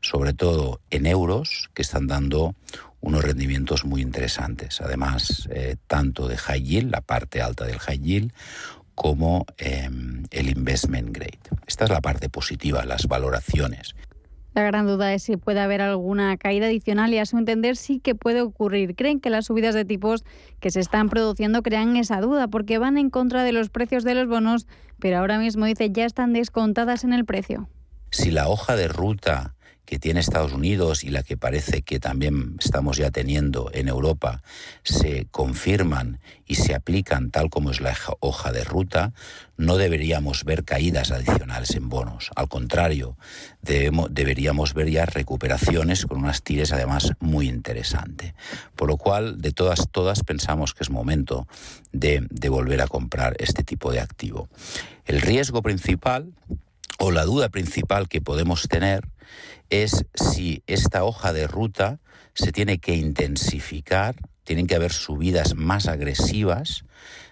[0.00, 2.54] sobre todo en euros, que están dando
[3.00, 4.80] unos rendimientos muy interesantes.
[4.80, 8.32] Además, eh, tanto de high yield, la parte alta del high yield,
[8.94, 11.38] como em, el investment grade.
[11.66, 13.94] Esta es la parte positiva, las valoraciones.
[14.54, 17.98] La gran duda es si puede haber alguna caída adicional y a su entender sí
[17.98, 18.94] que puede ocurrir.
[18.94, 20.24] Creen que las subidas de tipos
[20.60, 24.14] que se están produciendo crean esa duda porque van en contra de los precios de
[24.14, 24.68] los bonos,
[25.00, 27.68] pero ahora mismo dice ya están descontadas en el precio.
[28.12, 32.56] Si la hoja de ruta que tiene Estados Unidos y la que parece que también
[32.58, 34.42] estamos ya teniendo en Europa
[34.82, 39.12] se confirman y se aplican tal como es la hoja de ruta,
[39.56, 42.30] no deberíamos ver caídas adicionales en bonos.
[42.34, 43.16] Al contrario,
[43.62, 48.34] deberíamos ver ya recuperaciones con unas tires además muy interesantes.
[48.76, 51.46] Por lo cual, de todas, todas pensamos que es momento
[51.92, 54.48] de, de volver a comprar este tipo de activo.
[55.06, 56.32] El riesgo principal
[56.98, 59.08] o la duda principal que podemos tener
[59.70, 61.98] es si esta hoja de ruta
[62.34, 66.84] se tiene que intensificar, tienen que haber subidas más agresivas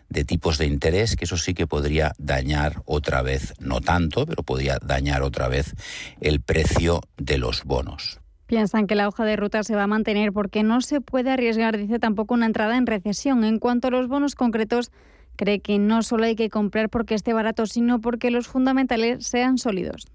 [0.09, 4.43] de tipos de interés, que eso sí que podría dañar otra vez, no tanto, pero
[4.43, 5.75] podría dañar otra vez
[6.21, 8.21] el precio de los bonos.
[8.47, 11.79] Piensan que la hoja de ruta se va a mantener porque no se puede arriesgar,
[11.79, 13.45] dice tampoco, una entrada en recesión.
[13.45, 14.91] En cuanto a los bonos concretos,
[15.37, 19.57] cree que no solo hay que comprar porque esté barato, sino porque los fundamentales sean
[19.57, 20.07] sólidos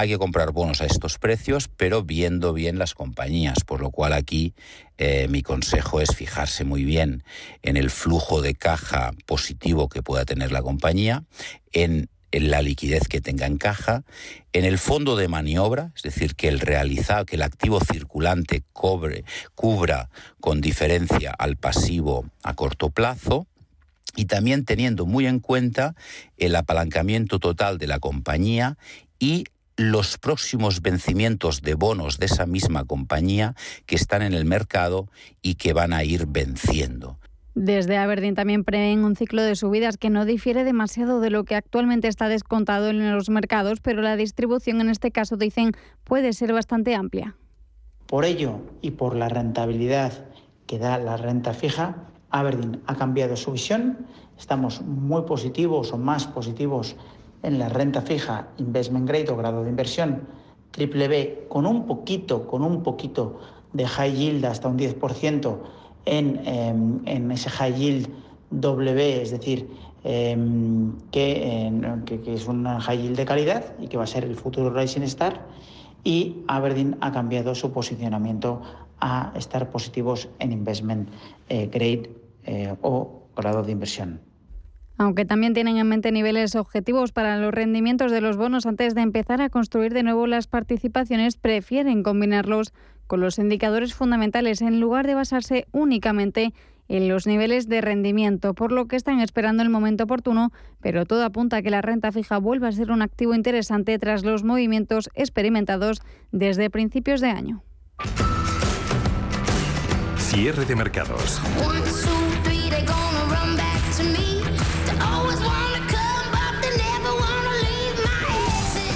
[0.00, 4.14] hay que comprar bonos a estos precios, pero viendo bien las compañías, por lo cual
[4.14, 4.54] aquí
[4.96, 7.22] eh, mi consejo es fijarse muy bien
[7.62, 11.24] en el flujo de caja positivo que pueda tener la compañía,
[11.72, 14.04] en, la liquidez que tenga en caja,
[14.54, 19.24] en el fondo de maniobra, es decir, que el realizado, que el activo circulante cobre,
[19.54, 20.08] cubra
[20.40, 23.46] con diferencia al pasivo a corto plazo,
[24.16, 25.94] y también teniendo muy en cuenta
[26.38, 28.78] el apalancamiento total de la compañía
[29.18, 29.44] y
[29.80, 33.54] los próximos vencimientos de bonos de esa misma compañía
[33.86, 35.08] que están en el mercado
[35.40, 37.18] y que van a ir venciendo.
[37.54, 41.56] Desde Aberdeen también prevén un ciclo de subidas que no difiere demasiado de lo que
[41.56, 45.72] actualmente está descontado en los mercados, pero la distribución en este caso, dicen,
[46.04, 47.36] puede ser bastante amplia.
[48.06, 50.12] Por ello y por la rentabilidad
[50.66, 54.06] que da la renta fija, Aberdeen ha cambiado su visión.
[54.38, 56.96] Estamos muy positivos o más positivos
[57.42, 60.26] en la renta fija investment grade o grado de inversión
[60.70, 63.40] triple B con un poquito, con un poquito
[63.72, 65.58] de high yield hasta un 10%
[66.04, 68.08] en, em, en ese high yield
[68.50, 69.68] W, es decir,
[70.02, 74.34] em, que, que, es una high yield de calidad y que va a ser el
[74.34, 75.46] futuro Rising Star.
[76.02, 78.62] Y Aberdeen ha cambiado su posicionamiento
[79.00, 81.10] a estar positivos en investment
[81.48, 82.10] eh, grade
[82.44, 84.29] eh, o grado de inversión.
[85.00, 89.00] Aunque también tienen en mente niveles objetivos para los rendimientos de los bonos antes de
[89.00, 92.74] empezar a construir de nuevo las participaciones, prefieren combinarlos
[93.06, 96.52] con los indicadores fundamentales en lugar de basarse únicamente
[96.88, 101.24] en los niveles de rendimiento, por lo que están esperando el momento oportuno, pero todo
[101.24, 105.08] apunta a que la renta fija vuelva a ser un activo interesante tras los movimientos
[105.14, 107.62] experimentados desde principios de año.
[110.18, 111.40] Cierre de mercados.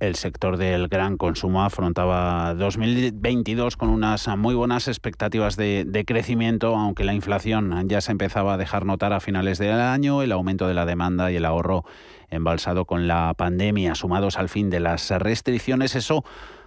[0.00, 7.04] El sector del gran consumo afrontaba 2022 con unas muy buenas expectativas de, crecimiento, aunque
[7.04, 10.72] la inflación ya se empezaba a dejar notar a finales del año, el aumento de
[10.72, 11.84] la demanda y el ahorro
[12.30, 16.24] embalsado con la pandemia, sumados al fin de las restricciones, eso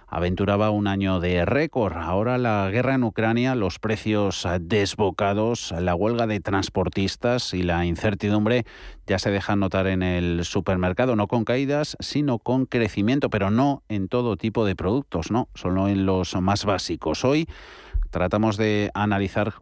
[0.08, 1.96] aventuraba un año de récord.
[1.96, 8.64] Ahora la guerra en Ucrania, los precios desbocados, la huelga de transportistas y la incertidumbre
[9.06, 13.82] ya se dejan notar en el supermercado, no con caídas, sino con crecimiento, pero no
[13.88, 17.24] en todo tipo de productos, no, solo en los más básicos.
[17.24, 17.48] Hoy
[18.10, 19.54] tratamos de analizar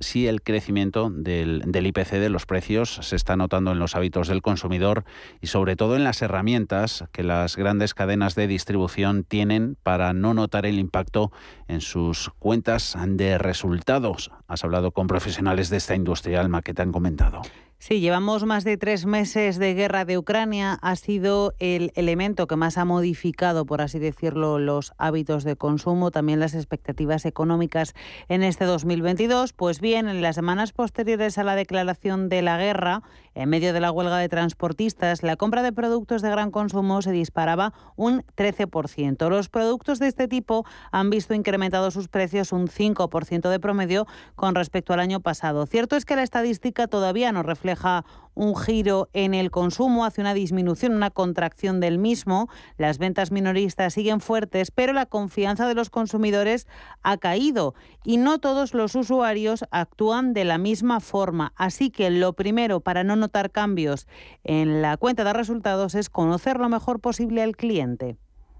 [0.00, 4.42] si el crecimiento del, IPC de los precios se está notando en los hábitos del
[4.42, 5.04] consumidor
[5.40, 10.34] y sobre todo en las herramientas que las grandes cadenas de distribución tienen para no
[10.34, 11.32] notar el impacto
[11.68, 14.30] en sus cuentas de resultados.
[14.48, 17.42] Has hablado con profesionales de esta industria, Alma, que te han comentado.
[17.78, 20.78] Sí, llevamos más de tres meses de guerra de Ucrania.
[20.80, 26.10] Ha sido el elemento que más ha modificado, por así decirlo, los hábitos de consumo,
[26.10, 27.94] también las expectativas económicas
[28.28, 29.52] en este 2022.
[29.52, 33.02] Pues bien, en las semanas posteriores a la declaración de la guerra,
[33.34, 37.12] en medio de la huelga de transportistas, la compra de productos de gran consumo se
[37.12, 39.28] disparaba un 13%.
[39.28, 44.54] Los productos de este tipo han visto incrementados sus precios un 5% de promedio con
[44.54, 45.66] respecto al año pasado.
[45.66, 48.04] Cierto es que la estadística todavía no refleja refleja
[48.34, 52.48] un giro en el consumo, hace una disminución, una contracción del mismo.
[52.76, 56.66] Las ventas minoristas siguen fuertes, pero la confianza de los consumidores
[57.02, 61.54] ha caído y no todos los usuarios actúan de la misma forma.
[61.56, 64.06] Así que lo primero para no notar cambios
[64.44, 68.18] en la cuenta de resultados es conocer lo mejor posible al cliente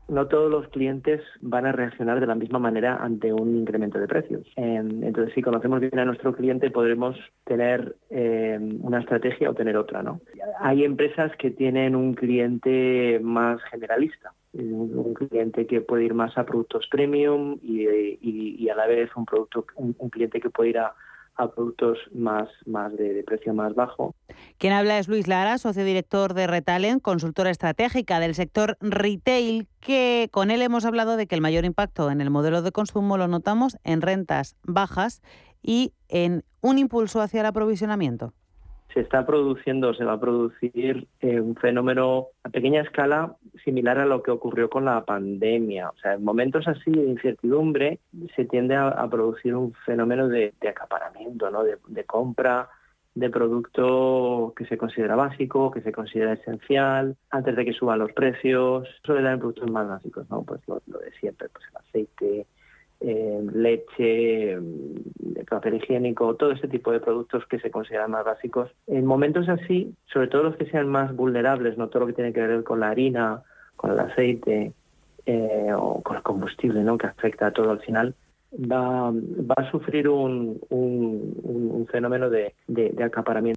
[0.08, 4.06] no todos los clientes van a reaccionar de la misma manera ante un incremento de
[4.06, 4.46] precios.
[4.56, 10.02] Entonces, si conocemos bien a nuestro cliente, podremos tener eh, una estrategia o tener otra.
[10.02, 10.20] ¿no?
[10.60, 16.46] Hay empresas que tienen un cliente más generalista, un cliente que puede ir más a
[16.46, 20.94] productos premium y, a la vez un producto un cliente que puede ir a
[21.36, 24.14] a productos más, más de, precio más bajo.
[24.58, 30.28] Quien habla es Luis Lara, socio director de Retalent, consultora estratégica del sector retail, que
[30.32, 33.28] con él hemos hablado de que el mayor impacto en el modelo de consumo lo
[33.28, 35.22] notamos en rentas bajas
[35.62, 38.32] y en un impulso hacia el aprovisionamiento
[38.96, 44.06] se está produciendo, se va a producir eh, un fenómeno a pequeña escala similar a
[44.06, 45.90] lo que ocurrió con la pandemia.
[45.90, 47.98] O sea, en momentos así de incertidumbre
[48.36, 51.64] se tiende a, producir un fenómeno de, acaparamiento, ¿no?
[51.64, 52.70] de, compra
[53.14, 58.12] de producto que se considera básico, que se considera esencial, antes de que suban los
[58.12, 60.42] precios, sobre dar productos más básicos, ¿no?
[60.42, 62.46] Pues lo, lo de siempre, pues el aceite,
[63.00, 68.70] eh, leche, mm, papel higiénico, todo ese tipo de productos que se consideran más básicos.
[68.86, 72.32] En momentos así, sobre todo los que sean más vulnerables, no todo lo que tiene
[72.32, 73.42] que ver con la harina,
[73.76, 74.72] con el aceite
[75.26, 76.98] eh, o con el combustible, ¿no?
[76.98, 78.14] que afecta a todo al final,
[78.52, 82.54] va, va a sufrir un, un, fenómeno de
[83.04, 83.55] acaparamiento.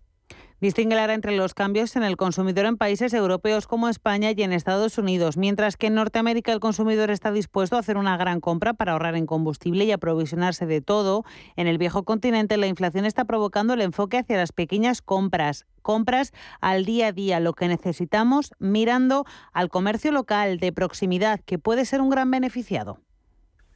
[0.61, 4.51] Distingue Lara entre los cambios en el consumidor en países europeos como España y en
[4.51, 8.73] Estados Unidos, mientras que en Norteamérica el consumidor está dispuesto a hacer una gran compra
[8.73, 11.23] para ahorrar en combustible y aprovisionarse de todo.
[11.55, 16.33] En el viejo continente la inflación está provocando el enfoque hacia las pequeñas compras, compras
[16.59, 21.85] al día a día, lo que necesitamos mirando al comercio local de proximidad, que puede
[21.85, 22.97] ser un gran beneficiado.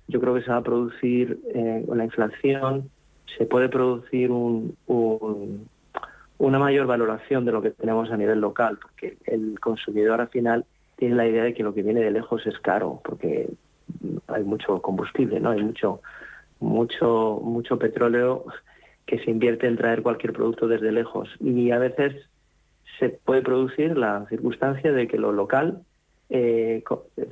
[0.09, 2.89] Yo creo que se va a producir eh, con la inflación,
[3.37, 4.75] se puede producir un
[6.37, 10.65] una mayor valoración de lo que tenemos a nivel local, porque el consumidor al final
[10.97, 13.49] tiene la idea de que lo que viene de lejos es caro, porque
[14.27, 15.51] hay mucho combustible, ¿no?
[15.51, 16.01] Hay mucho,
[16.59, 18.45] mucho, mucho petróleo
[19.05, 21.29] que se invierte en traer cualquier producto desde lejos.
[21.39, 22.29] Y a veces
[22.99, 25.81] se puede producir la circunstancia de que lo local
[26.29, 26.83] eh,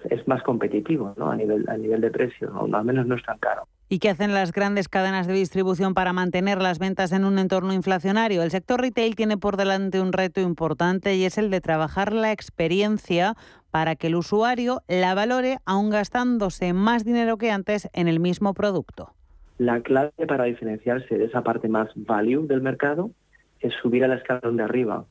[0.09, 1.31] es más competitivo ¿no?
[1.31, 2.77] a, nivel, a nivel de precio, ¿no?
[2.77, 3.67] al menos no es tan caro.
[3.93, 7.73] ¿Y qué hacen las grandes cadenas de distribución para mantener las ventas en un entorno
[7.73, 8.41] inflacionario?
[8.41, 12.31] El sector retail tiene por delante un reto importante y es el de trabajar la
[12.31, 13.35] experiencia
[13.69, 18.53] para que el usuario la valore aún gastándose más dinero que antes en el mismo
[18.53, 19.11] producto.
[19.57, 23.11] La clave para diferenciarse de esa parte más value del mercado
[23.59, 25.03] es subir al escalón de arriba.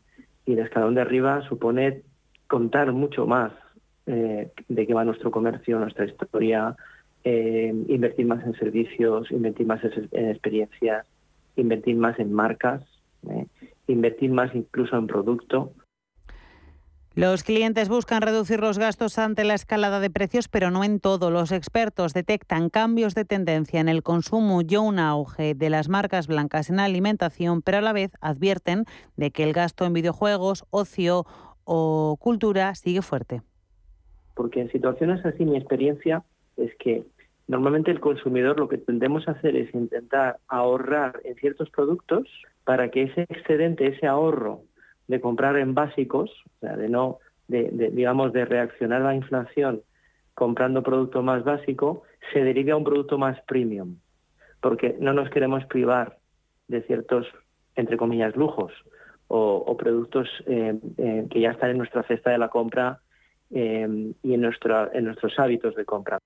[0.46, 2.00] Y el escalón de arriba supone
[2.46, 3.52] contar mucho más
[4.06, 6.76] eh, de qué va nuestro comercio, nuestra historia,
[7.24, 11.06] eh, invertir más en servicios, invertir más en experiencias,
[11.56, 12.82] invertir más en marcas,
[13.28, 13.46] eh,
[13.86, 15.72] invertir más incluso en producto.
[17.16, 21.32] Los clientes buscan reducir los gastos ante la escalada de precios, pero no en todo.
[21.32, 26.28] Los expertos detectan cambios de tendencia en el consumo y un auge de las marcas
[26.28, 28.84] blancas en alimentación, pero a la vez advierten
[29.16, 31.26] de que el gasto en videojuegos, ocio
[31.64, 33.42] o cultura sigue fuerte.
[34.34, 36.22] Porque en situaciones así mi experiencia
[36.60, 37.04] es que
[37.48, 42.28] normalmente el consumidor lo que tendemos a hacer es intentar ahorrar en ciertos productos
[42.64, 44.62] para que ese excedente, ese ahorro
[45.08, 49.82] de comprar en básicos, o sea, de no, digamos, de reaccionar a la inflación
[50.34, 53.96] comprando producto más básico se derive a un producto más premium,
[54.62, 56.16] porque no nos queremos privar
[56.68, 57.26] de ciertos,
[57.74, 58.72] entre comillas, lujos
[59.28, 63.00] o, productos eh, eh, que ya están en nuestra cesta de la compra
[63.50, 66.18] eh, y en nuestros hábitos de compra.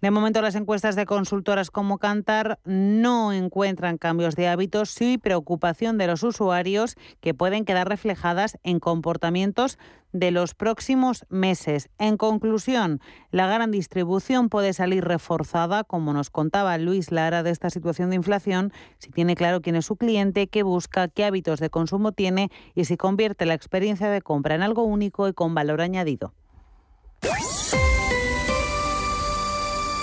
[0.00, 5.96] De momento, las encuestas de consultoras como Cantar no encuentran cambios de hábitos, sí preocupación
[5.96, 9.78] de los usuarios que pueden quedar reflejadas en comportamientos
[10.12, 11.88] de los próximos meses.
[11.98, 17.70] En conclusión, la gran distribución puede salir reforzada, como nos contaba Luis Lara, de esta
[17.70, 21.70] situación de inflación, si tiene claro quién es su cliente, qué busca, qué hábitos de
[21.70, 25.80] consumo tiene y si convierte la experiencia de compra en algo único y con valor
[25.80, 26.32] añadido.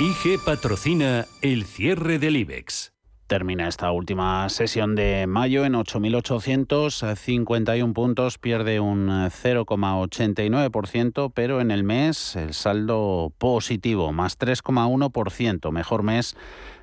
[0.02, 2.92] IG patrocina el cierre del IBEX.
[3.28, 11.84] Termina esta última sesión de mayo en 8.851 puntos, pierde un 0,89%, pero en el
[11.84, 16.36] mes el saldo positivo, más 3,1%, mejor mes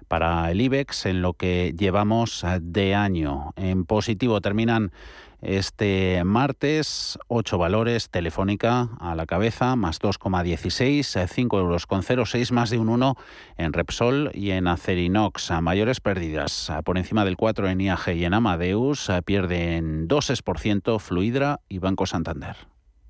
[0.07, 3.53] para el IBEX en lo que llevamos de año.
[3.57, 4.93] En positivo terminan
[5.41, 12.70] este martes, 8 valores, Telefónica a la cabeza, más 2,16, 5 euros con 0,6, más
[12.70, 13.16] de un 1
[13.57, 15.51] en Repsol y en Acerinox.
[15.51, 21.61] A mayores pérdidas, por encima del 4 en IAG y en Amadeus, pierden 2% Fluidra
[21.68, 22.57] y Banco Santander.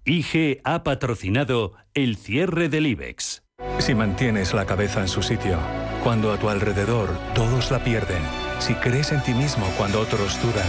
[0.05, 3.43] IG ha patrocinado el cierre del IBEX.
[3.79, 5.59] Si mantienes la cabeza en su sitio,
[6.03, 8.23] cuando a tu alrededor todos la pierden,
[8.59, 10.69] si crees en ti mismo cuando otros dudan,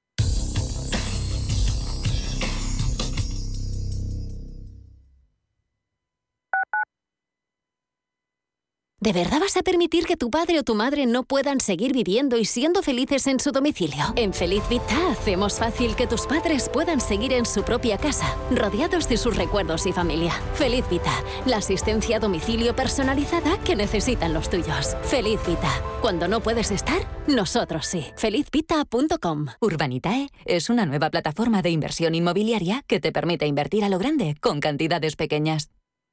[9.01, 12.37] ¿De verdad vas a permitir que tu padre o tu madre no puedan seguir viviendo
[12.37, 14.13] y siendo felices en su domicilio?
[14.15, 19.09] En Feliz Vita hacemos fácil que tus padres puedan seguir en su propia casa, rodeados
[19.09, 20.33] de sus recuerdos y familia.
[20.53, 24.95] Feliz Vita, la asistencia a domicilio personalizada que necesitan los tuyos.
[25.01, 28.05] Feliz Vita, cuando no puedes estar, nosotros sí.
[28.17, 33.97] Felizvita.com Urbanitae es una nueva plataforma de inversión inmobiliaria que te permite invertir a lo
[33.97, 35.71] grande con cantidades pequeñas.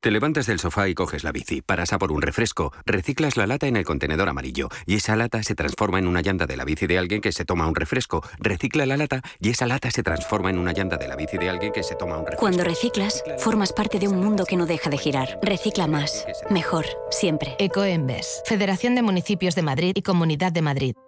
[0.00, 3.48] Te levantas del sofá y coges la bici, paras a por un refresco, reciclas la
[3.48, 6.64] lata en el contenedor amarillo y esa lata se transforma en una llanta de la
[6.64, 10.04] bici de alguien que se toma un refresco, recicla la lata y esa lata se
[10.04, 12.38] transforma en una llanta de la bici de alguien que se toma un refresco.
[12.38, 15.40] Cuando reciclas, formas parte de un mundo que no deja de girar.
[15.42, 17.56] Recicla más, mejor, siempre.
[17.58, 20.94] Ecoembes, Federación de Municipios de Madrid y Comunidad de Madrid.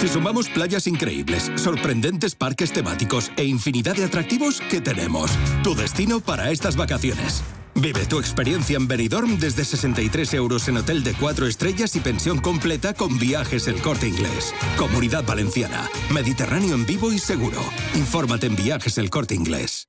[0.00, 5.30] Si sumamos playas increíbles, sorprendentes parques temáticos e infinidad de atractivos, ¿qué tenemos?
[5.64, 7.42] Tu destino para estas vacaciones.
[7.74, 12.40] Vive tu experiencia en Benidorm desde 63 euros en hotel de 4 estrellas y pensión
[12.40, 14.54] completa con viajes El Corte Inglés.
[14.78, 15.88] Comunidad Valenciana.
[16.12, 17.60] Mediterráneo en vivo y seguro.
[17.94, 19.88] Infórmate en viajes El Corte Inglés.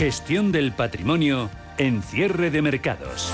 [0.00, 3.30] Gestión del patrimonio en cierre de mercados.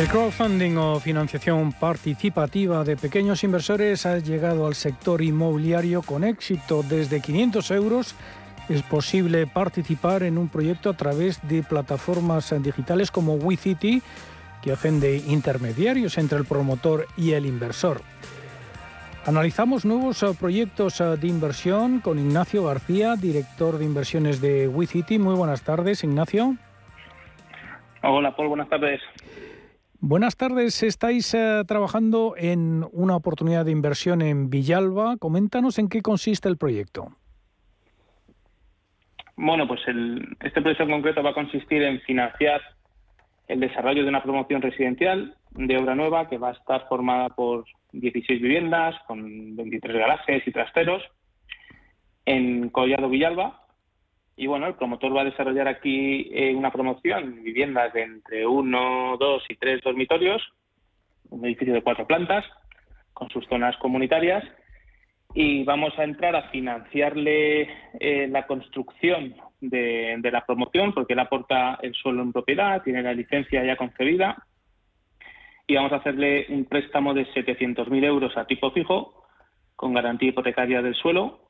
[0.00, 6.82] El crowdfunding o financiación participativa de pequeños inversores ha llegado al sector inmobiliario con éxito.
[6.82, 8.16] Desde 500 euros
[8.68, 14.02] es posible participar en un proyecto a través de plataformas digitales como WeCity
[14.62, 18.00] que hacen de intermediarios entre el promotor y el inversor.
[19.24, 25.20] Analizamos nuevos eh, proyectos eh, de inversión con Ignacio García, director de inversiones de WeCity.
[25.20, 26.56] Muy buenas tardes, Ignacio.
[28.02, 29.00] Hola, Paul, buenas tardes.
[30.00, 35.16] Buenas tardes, estáis eh, trabajando en una oportunidad de inversión en Villalba.
[35.18, 37.06] Coméntanos en qué consiste el proyecto.
[39.36, 39.80] Bueno, pues
[40.40, 42.60] este proyecto en concreto va a consistir en financiar
[43.48, 47.64] el desarrollo de una promoción residencial de obra nueva que va a estar formada por
[47.92, 51.02] 16 viviendas con 23 garajes y trasteros
[52.24, 53.66] en Collado Villalba.
[54.36, 59.16] Y bueno, el promotor va a desarrollar aquí eh, una promoción, viviendas de entre uno,
[59.18, 60.42] dos y tres dormitorios,
[61.28, 62.44] un edificio de cuatro plantas,
[63.12, 64.42] con sus zonas comunitarias.
[65.34, 67.68] Y vamos a entrar a financiarle
[68.00, 73.14] eh, la construcción de, la promoción, porque él aporta el suelo en propiedad, tiene la
[73.14, 74.44] licencia ya concedida,
[75.66, 79.24] y vamos a hacerle un préstamo de 700.000 euros a tipo fijo,
[79.76, 81.48] con garantía hipotecaria del suelo,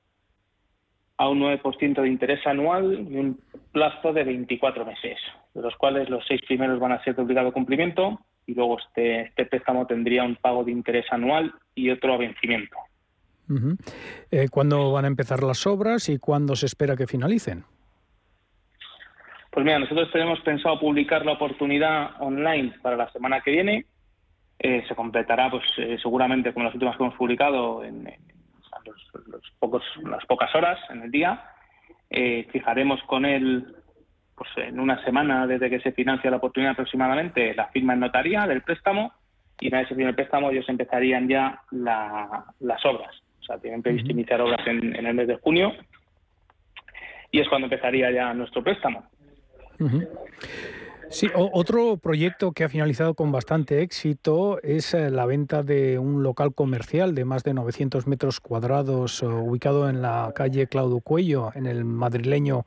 [1.17, 3.41] a un 9% de interés anual y un
[3.73, 5.19] plazo de 24 meses,
[5.55, 9.23] de los cuales los seis primeros van a ser de obligado cumplimiento y luego este,
[9.23, 12.77] este préstamo tendría un pago de interés anual y otro a vencimiento.
[14.31, 17.65] Eh, ¿Cuándo van a empezar las obras y cuándo se espera que finalicen?
[19.53, 23.85] Pues mira, nosotros tenemos pensado publicar la oportunidad online para la semana que viene.
[24.59, 28.11] Eh, se completará, pues eh, seguramente, como las últimas que hemos publicado, en,
[29.27, 31.45] los, pocos, las pocas horas en el día.
[32.09, 33.77] Eh, fijaremos con él,
[34.35, 38.47] pues en una semana desde que se financia la oportunidad aproximadamente, la firma en notaría
[38.47, 39.13] del préstamo
[39.61, 43.15] y una vez se firme el préstamo ellos empezarían ya las obras.
[43.41, 45.75] O sea, tienen previsto iniciar obras en, en el mes de junio
[47.31, 49.12] y es cuando empezaría ya nuestro préstamo.
[51.13, 56.23] Sí, otro proyecto que ha finalizado con bastante éxito es eh, la venta de un
[56.23, 61.51] local comercial de más de 900 metros cuadrados eh, ubicado en la calle Claudio Cuello,
[61.55, 62.65] en el madrileño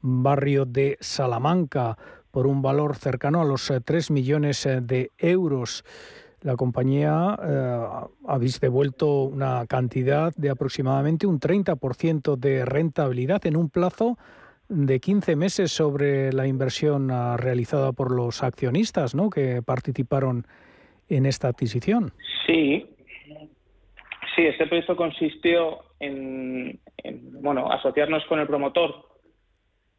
[0.00, 1.98] barrio de Salamanca,
[2.30, 5.84] por un valor cercano a los 3 eh, millones de euros.
[6.40, 7.36] La compañía
[8.26, 14.16] habéis devuelto una cantidad de aproximadamente un 30% de rentabilidad en un plazo
[14.72, 19.28] de 15 meses sobre la inversión ah, realizada por los accionistas ¿no?
[19.28, 20.46] que participaron
[21.08, 22.12] en esta adquisición.
[22.46, 22.86] Sí,
[24.34, 26.80] sí, este proyecto consistió en,
[27.40, 29.06] bueno, asociarnos con el promotor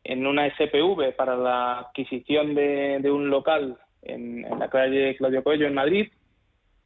[0.04, 5.76] en una SPV para la adquisición de, un local en, la calle Claudio Coello en
[5.76, 6.12] Madrid,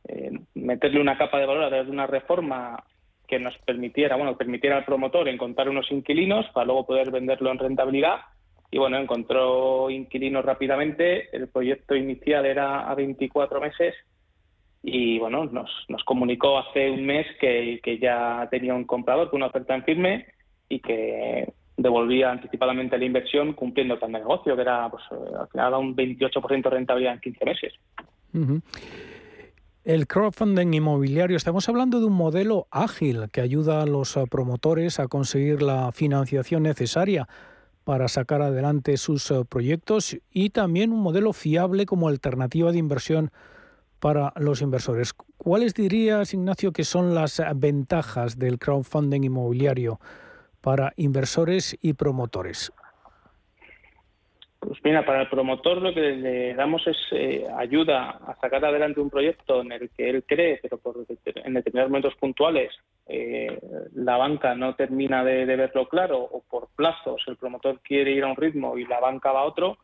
[0.08, 2.84] eh, meterle una capa de valor a través de una reforma
[3.28, 7.60] que nos permitiera, bueno, permitiera al promotor encontrar unos inquilinos para luego poder venderlo en
[7.60, 8.22] rentabilidad.
[8.72, 11.36] Y bueno, encontró inquilinos rápidamente.
[11.36, 13.96] El proyecto inicial era a 24 meses
[14.84, 19.38] y bueno, nos, nos comunicó hace un mes que, que ya tenía un comprador con
[19.38, 20.26] una oferta en firme
[20.70, 25.04] y que devolvía anticipadamente la inversión cumpliendo el plan de negocio, que era pues,
[25.40, 27.74] al final un 28% de rentabilidad en 15 meses.
[29.88, 35.00] El crowdfunding inmobiliario, estamos hablando de un modelo ágil que ayuda a los eh, promotores
[35.00, 37.30] a conseguir la financiación necesaria
[37.86, 43.32] para sacar adelante sus eh, proyectos y también un modelo fiable como alternativa de inversión
[44.02, 45.14] para los inversores.
[45.38, 50.02] ¿Cuáles dirías, Ignacio, que son las ventajas del crowdfunding inmobiliario
[50.60, 52.74] para inversores y promotores?
[54.68, 59.00] Pues mira, para el promotor lo que le damos es eh, ayuda a sacar adelante
[59.00, 62.74] un proyecto en el que él cree, pero por, en determinados momentos puntuales
[63.08, 63.60] eh,
[63.94, 68.28] la banca no termina de, verlo claro o por plazos el promotor quiere ir a
[68.28, 69.78] un ritmo y la banca va a otro.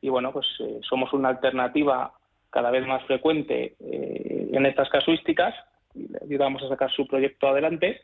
[0.00, 2.14] Y bueno, pues eh, somos una alternativa
[2.48, 5.54] cada vez más frecuente en estas casuísticas
[5.94, 8.00] y le ayudamos a sacar su proyecto adelante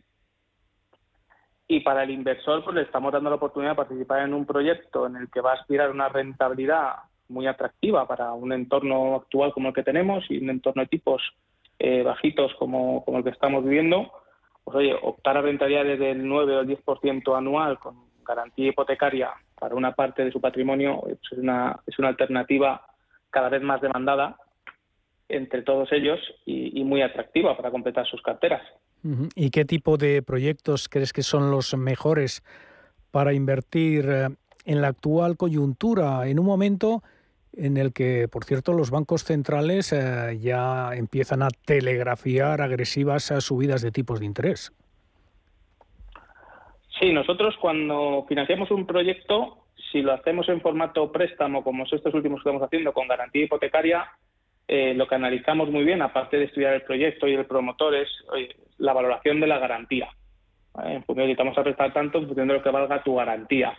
[1.69, 5.07] y para el inversor pues le estamos dando la oportunidad de participar en un proyecto
[5.07, 6.95] en el que va a aspirar una rentabilidad
[7.29, 11.23] muy atractiva para un entorno actual como el que tenemos y un entorno de tipos
[11.79, 14.13] eh, bajitos como, como el que estamos viviendo,
[14.65, 19.75] pues oye, optar a rentabilidades del 9 o el 10% anual con garantía hipotecaria para
[19.75, 22.87] una parte de su patrimonio pues es, una, es una alternativa
[23.31, 24.37] cada vez más demandada
[25.29, 28.63] entre todos ellos y muy atractiva para completar sus carteras.
[29.35, 32.43] ¿Y qué tipo de proyectos crees que son los mejores
[33.11, 34.29] para invertir eh,
[34.65, 37.03] en la actual coyuntura, en un momento
[37.57, 43.41] en el que, por cierto, los bancos centrales eh, ya empiezan a telegrafiar agresivas eh,
[43.41, 44.73] subidas de tipos de interés?
[47.01, 52.13] Sí, nosotros cuando financiamos un proyecto, si lo hacemos en formato préstamo, como es estos
[52.13, 54.07] últimos que estamos haciendo, con garantía hipotecaria,
[54.69, 58.09] lo que analizamos muy bien, aparte de estudiar el proyecto y el promotor, es
[58.79, 60.09] la valoración de la garantía.
[61.17, 63.77] Estamos a prestar tanto en función de lo que valga tu garantía.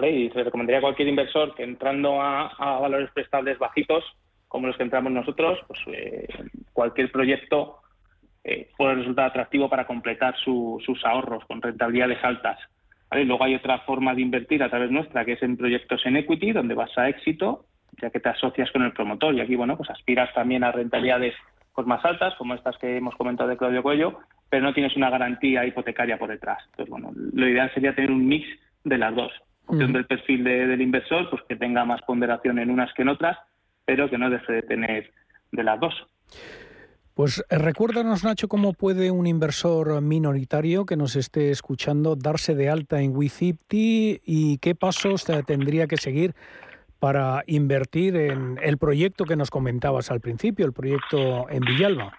[0.00, 4.04] Y se recomendaría a cualquier inversor que entrando a, valores prestables bajitos,
[4.48, 6.28] como los que entramos nosotros, pues eh,
[6.72, 7.78] cualquier proyecto
[8.44, 12.58] eh, puede resultar atractivo para completar sus ahorros con rentabilidades altas.
[13.10, 16.52] Luego hay otra forma de invertir a través nuestra, que es en proyectos en equity,
[16.52, 17.66] donde vas a éxito,
[18.00, 19.34] ya que te asocias con el promotor.
[19.34, 21.34] Y aquí, bueno, pues aspiras también a rentabilidades
[21.74, 24.18] pues más altas, como estas que hemos comentado de Claudio Cuello,
[24.50, 26.62] pero no tienes una garantía hipotecaria por detrás.
[26.70, 28.46] Entonces, bueno, lo ideal sería tener un mix
[28.84, 29.32] de las dos.
[29.62, 33.08] En función del perfil del inversor, pues que tenga más ponderación en unas que en
[33.08, 33.38] otras,
[33.86, 35.10] pero que no deje de tener
[35.52, 35.94] de las dos.
[37.14, 42.68] Pues eh, recuérdanos, Nacho, cómo puede un inversor minoritario que nos esté escuchando darse de
[42.68, 46.34] alta en WeCipty y qué pasos tendría que seguir
[47.02, 52.16] para invertir en el proyecto que nos comentabas al principio, el proyecto en Villalba?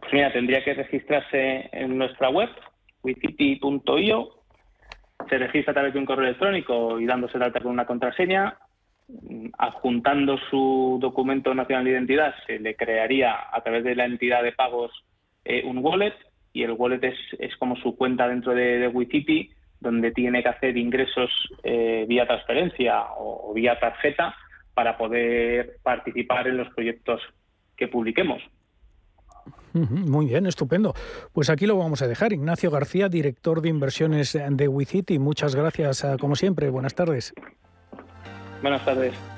[0.00, 2.50] Pues mira, tendría que registrarse en nuestra web,
[3.02, 4.28] wicity.io,
[5.26, 8.58] se registra a través de un correo electrónico y dándose de alta con una contraseña,
[9.56, 14.52] adjuntando su documento nacional de identidad, se le crearía a través de la entidad de
[14.52, 14.92] pagos
[15.46, 16.12] eh, un wallet
[16.52, 19.50] y el wallet es, es como su cuenta dentro de, de Wicity
[19.80, 21.30] donde tiene que hacer ingresos
[21.62, 24.34] eh, vía transferencia o, vía tarjeta
[24.74, 27.20] para poder participar en los proyectos
[27.76, 28.42] que publiquemos.
[29.72, 30.94] Muy bien, estupendo.
[31.32, 32.32] Pues aquí lo vamos a dejar.
[32.32, 35.18] Ignacio García, director de inversiones de WeCity.
[35.18, 36.70] Muchas gracias, eh, como siempre.
[36.70, 37.32] Buenas tardes.
[38.62, 39.37] Buenas tardes.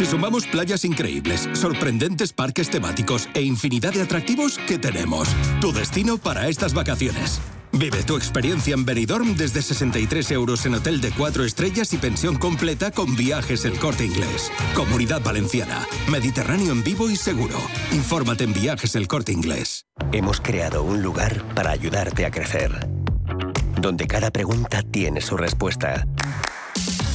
[0.00, 5.28] Si sumamos playas increíbles, sorprendentes parques temáticos e infinidad de atractivos, ¿qué tenemos?
[5.60, 7.38] Tu destino para estas vacaciones.
[7.70, 12.38] Vive tu experiencia en Benidorm desde 63 euros en hotel de 4 estrellas y pensión
[12.38, 14.50] completa con viajes el corte inglés.
[14.74, 15.86] Comunidad Valenciana.
[16.08, 17.58] Mediterráneo en vivo y seguro.
[17.92, 19.84] Infórmate en viajes el corte inglés.
[20.12, 22.88] Hemos creado un lugar para ayudarte a crecer.
[23.78, 26.06] Donde cada pregunta tiene su respuesta.